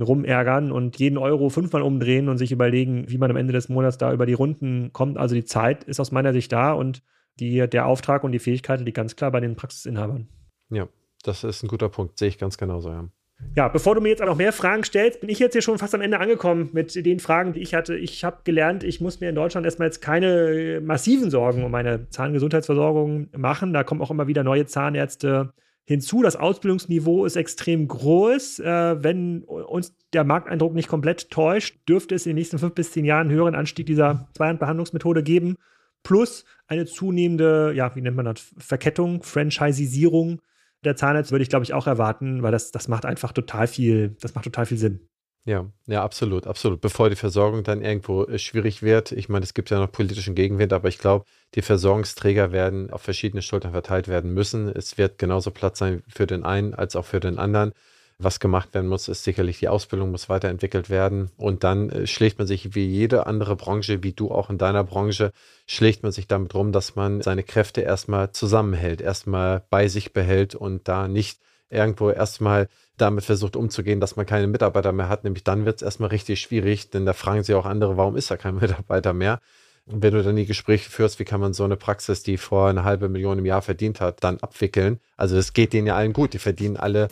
rumärgern 0.00 0.72
und 0.72 0.98
jeden 0.98 1.18
Euro 1.18 1.50
fünfmal 1.50 1.82
umdrehen 1.82 2.28
und 2.28 2.38
sich 2.38 2.50
überlegen, 2.50 3.04
wie 3.08 3.18
man 3.18 3.30
am 3.30 3.36
Ende 3.36 3.52
des 3.52 3.68
Monats 3.68 3.98
da 3.98 4.12
über 4.12 4.26
die 4.26 4.32
Runden 4.32 4.92
kommt. 4.92 5.18
Also 5.18 5.34
die 5.34 5.44
Zeit 5.44 5.84
ist 5.84 6.00
aus 6.00 6.10
meiner 6.10 6.32
Sicht 6.32 6.50
da 6.50 6.72
und 6.72 7.02
die, 7.38 7.68
der 7.68 7.86
Auftrag 7.86 8.24
und 8.24 8.32
die 8.32 8.38
Fähigkeit 8.38 8.80
liegt 8.80 8.96
ganz 8.96 9.14
klar 9.14 9.30
bei 9.30 9.40
den 9.40 9.54
Praxisinhabern. 9.54 10.28
Ja, 10.70 10.88
das 11.22 11.44
ist 11.44 11.62
ein 11.62 11.68
guter 11.68 11.88
Punkt, 11.88 12.18
sehe 12.18 12.28
ich 12.28 12.38
ganz 12.38 12.58
genauso, 12.58 12.90
ja. 12.90 13.08
Ja, 13.56 13.68
bevor 13.68 13.94
du 13.94 14.00
mir 14.00 14.08
jetzt 14.08 14.22
auch 14.22 14.26
noch 14.26 14.36
mehr 14.36 14.52
Fragen 14.52 14.82
stellst, 14.82 15.20
bin 15.20 15.28
ich 15.28 15.38
jetzt 15.38 15.52
hier 15.52 15.62
schon 15.62 15.78
fast 15.78 15.94
am 15.94 16.00
Ende 16.00 16.18
angekommen 16.18 16.70
mit 16.72 16.94
den 17.06 17.20
Fragen, 17.20 17.52
die 17.52 17.60
ich 17.60 17.74
hatte. 17.74 17.96
Ich 17.96 18.24
habe 18.24 18.38
gelernt, 18.44 18.82
ich 18.82 19.00
muss 19.00 19.20
mir 19.20 19.28
in 19.28 19.34
Deutschland 19.34 19.64
erstmal 19.64 19.88
jetzt 19.88 20.00
keine 20.00 20.80
massiven 20.82 21.30
Sorgen 21.30 21.62
um 21.62 21.70
meine 21.70 22.08
Zahngesundheitsversorgung 22.10 23.28
machen. 23.36 23.72
Da 23.72 23.84
kommen 23.84 24.00
auch 24.00 24.10
immer 24.10 24.26
wieder 24.26 24.42
neue 24.42 24.66
Zahnärzte 24.66 25.52
hinzu. 25.84 26.22
Das 26.22 26.34
Ausbildungsniveau 26.36 27.24
ist 27.26 27.36
extrem 27.36 27.86
groß. 27.86 28.58
Äh, 28.60 29.04
wenn 29.04 29.44
uns 29.44 29.94
der 30.12 30.24
Markteindruck 30.24 30.74
nicht 30.74 30.88
komplett 30.88 31.30
täuscht, 31.30 31.78
dürfte 31.88 32.14
es 32.14 32.26
in 32.26 32.30
den 32.30 32.36
nächsten 32.36 32.58
fünf 32.58 32.74
bis 32.74 32.92
zehn 32.92 33.04
Jahren 33.04 33.28
einen 33.28 33.36
höheren 33.36 33.54
Anstieg 33.54 33.86
dieser 33.86 34.28
Zweihandbehandlungsmethode 34.34 35.22
geben. 35.22 35.56
Plus 36.02 36.44
eine 36.66 36.86
zunehmende, 36.86 37.72
ja, 37.74 37.94
wie 37.94 38.00
nennt 38.00 38.16
man 38.16 38.26
das, 38.26 38.52
Verkettung, 38.58 39.22
Franchisierung 39.22 40.40
der 40.84 40.96
Zahnärzte 40.96 41.32
würde 41.32 41.42
ich, 41.42 41.48
glaube 41.48 41.64
ich, 41.64 41.74
auch 41.74 41.86
erwarten, 41.86 42.42
weil 42.42 42.52
das, 42.52 42.70
das 42.70 42.88
macht 42.88 43.04
einfach 43.04 43.32
total 43.32 43.66
viel, 43.66 44.16
das 44.20 44.34
macht 44.34 44.44
total 44.44 44.66
viel 44.66 44.78
Sinn. 44.78 45.08
Ja, 45.46 45.70
ja, 45.86 46.02
absolut, 46.02 46.46
absolut. 46.46 46.80
Bevor 46.80 47.10
die 47.10 47.16
Versorgung 47.16 47.64
dann 47.64 47.82
irgendwo 47.82 48.24
äh, 48.24 48.38
schwierig 48.38 48.82
wird. 48.82 49.12
Ich 49.12 49.28
meine, 49.28 49.44
es 49.44 49.52
gibt 49.52 49.68
ja 49.68 49.78
noch 49.78 49.92
politischen 49.92 50.34
Gegenwind, 50.34 50.72
aber 50.72 50.88
ich 50.88 50.98
glaube, 50.98 51.26
die 51.54 51.60
Versorgungsträger 51.60 52.50
werden 52.50 52.90
auf 52.90 53.02
verschiedene 53.02 53.42
Schultern 53.42 53.72
verteilt 53.72 54.08
werden 54.08 54.32
müssen. 54.32 54.68
Es 54.68 54.96
wird 54.96 55.18
genauso 55.18 55.50
Platz 55.50 55.78
sein 55.78 56.02
für 56.08 56.26
den 56.26 56.44
einen 56.44 56.72
als 56.72 56.96
auch 56.96 57.04
für 57.04 57.20
den 57.20 57.38
anderen. 57.38 57.72
Was 58.18 58.38
gemacht 58.38 58.74
werden 58.74 58.88
muss, 58.88 59.08
ist 59.08 59.24
sicherlich 59.24 59.58
die 59.58 59.68
Ausbildung 59.68 60.12
muss 60.12 60.28
weiterentwickelt 60.28 60.88
werden. 60.88 61.30
Und 61.36 61.64
dann 61.64 61.90
äh, 61.90 62.06
schlägt 62.06 62.38
man 62.38 62.46
sich 62.46 62.74
wie 62.74 62.86
jede 62.86 63.26
andere 63.26 63.56
Branche, 63.56 64.02
wie 64.04 64.12
du 64.12 64.30
auch 64.30 64.50
in 64.50 64.58
deiner 64.58 64.84
Branche, 64.84 65.32
schlägt 65.66 66.04
man 66.04 66.12
sich 66.12 66.28
damit 66.28 66.54
rum, 66.54 66.70
dass 66.70 66.94
man 66.94 67.22
seine 67.22 67.42
Kräfte 67.42 67.80
erstmal 67.80 68.30
zusammenhält, 68.30 69.00
erstmal 69.00 69.64
bei 69.68 69.88
sich 69.88 70.12
behält 70.12 70.54
und 70.54 70.86
da 70.86 71.08
nicht 71.08 71.40
irgendwo 71.70 72.10
erstmal 72.10 72.68
damit 72.96 73.24
versucht 73.24 73.56
umzugehen, 73.56 73.98
dass 73.98 74.14
man 74.14 74.26
keine 74.26 74.46
Mitarbeiter 74.46 74.92
mehr 74.92 75.08
hat. 75.08 75.24
Nämlich 75.24 75.42
dann 75.42 75.64
wird 75.64 75.76
es 75.76 75.82
erstmal 75.82 76.10
richtig 76.10 76.40
schwierig, 76.40 76.90
denn 76.90 77.06
da 77.06 77.12
fragen 77.12 77.42
sich 77.42 77.54
auch 77.56 77.66
andere, 77.66 77.96
warum 77.96 78.16
ist 78.16 78.30
da 78.30 78.36
kein 78.36 78.54
Mitarbeiter 78.60 79.12
mehr? 79.12 79.40
Und 79.86 80.02
wenn 80.02 80.14
du 80.14 80.22
dann 80.22 80.36
die 80.36 80.46
Gespräche 80.46 80.88
führst, 80.88 81.18
wie 81.18 81.24
kann 81.24 81.40
man 81.40 81.52
so 81.52 81.64
eine 81.64 81.76
Praxis, 81.76 82.22
die 82.22 82.38
vor 82.38 82.68
eine 82.68 82.84
halbe 82.84 83.08
Million 83.08 83.38
im 83.38 83.44
Jahr 83.44 83.60
verdient 83.60 84.00
hat, 84.00 84.24
dann 84.24 84.38
abwickeln? 84.38 85.00
Also 85.16 85.36
es 85.36 85.52
geht 85.52 85.72
denen 85.72 85.86
ja 85.86 85.96
allen 85.96 86.14
gut, 86.14 86.32
die 86.32 86.38
verdienen 86.38 86.76
alle 86.76 87.08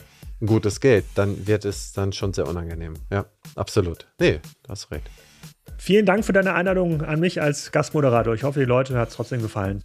gutes 0.46 0.80
Geld, 0.80 1.04
dann 1.14 1.46
wird 1.46 1.64
es 1.64 1.92
dann 1.92 2.12
schon 2.12 2.32
sehr 2.32 2.46
unangenehm. 2.46 2.94
Ja, 3.10 3.26
absolut. 3.54 4.06
Nee, 4.18 4.40
du 4.62 4.68
hast 4.68 4.90
recht. 4.90 5.08
Vielen 5.78 6.06
Dank 6.06 6.24
für 6.24 6.32
deine 6.32 6.54
Einladung 6.54 7.02
an 7.02 7.20
mich 7.20 7.40
als 7.42 7.72
Gastmoderator. 7.72 8.34
Ich 8.34 8.44
hoffe, 8.44 8.60
die 8.60 8.66
Leute 8.66 8.96
hat 8.98 9.08
es 9.08 9.16
trotzdem 9.16 9.42
gefallen. 9.42 9.82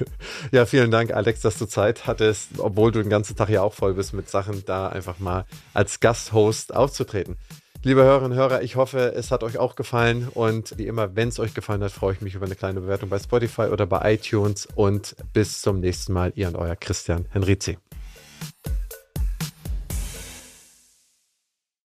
Ja, 0.50 0.64
vielen 0.64 0.90
Dank, 0.90 1.12
Alex, 1.12 1.40
dass 1.40 1.58
du 1.58 1.66
Zeit 1.66 2.06
hattest, 2.06 2.58
obwohl 2.58 2.90
du 2.90 3.00
den 3.02 3.10
ganzen 3.10 3.36
Tag 3.36 3.50
ja 3.50 3.60
auch 3.60 3.74
voll 3.74 3.92
bist 3.92 4.14
mit 4.14 4.30
Sachen, 4.30 4.64
da 4.64 4.88
einfach 4.88 5.18
mal 5.18 5.44
als 5.74 6.00
Gasthost 6.00 6.74
aufzutreten. 6.74 7.36
Liebe 7.82 8.02
Hörerinnen 8.02 8.32
und 8.32 8.38
Hörer, 8.38 8.62
ich 8.62 8.76
hoffe, 8.76 9.14
es 9.14 9.30
hat 9.30 9.42
euch 9.42 9.58
auch 9.58 9.74
gefallen 9.74 10.28
und 10.32 10.76
wie 10.76 10.86
immer, 10.86 11.16
wenn 11.16 11.28
es 11.28 11.38
euch 11.38 11.54
gefallen 11.54 11.82
hat, 11.82 11.92
freue 11.92 12.12
ich 12.14 12.20
mich 12.20 12.34
über 12.34 12.46
eine 12.46 12.54
kleine 12.54 12.80
Bewertung 12.80 13.08
bei 13.08 13.18
Spotify 13.18 13.62
oder 13.62 13.86
bei 13.86 14.14
iTunes 14.14 14.68
und 14.74 15.16
bis 15.32 15.62
zum 15.62 15.80
nächsten 15.80 16.12
Mal, 16.12 16.32
ihr 16.34 16.48
und 16.48 16.56
euer 16.56 16.76
Christian 16.76 17.24
Henrizi. 17.30 17.78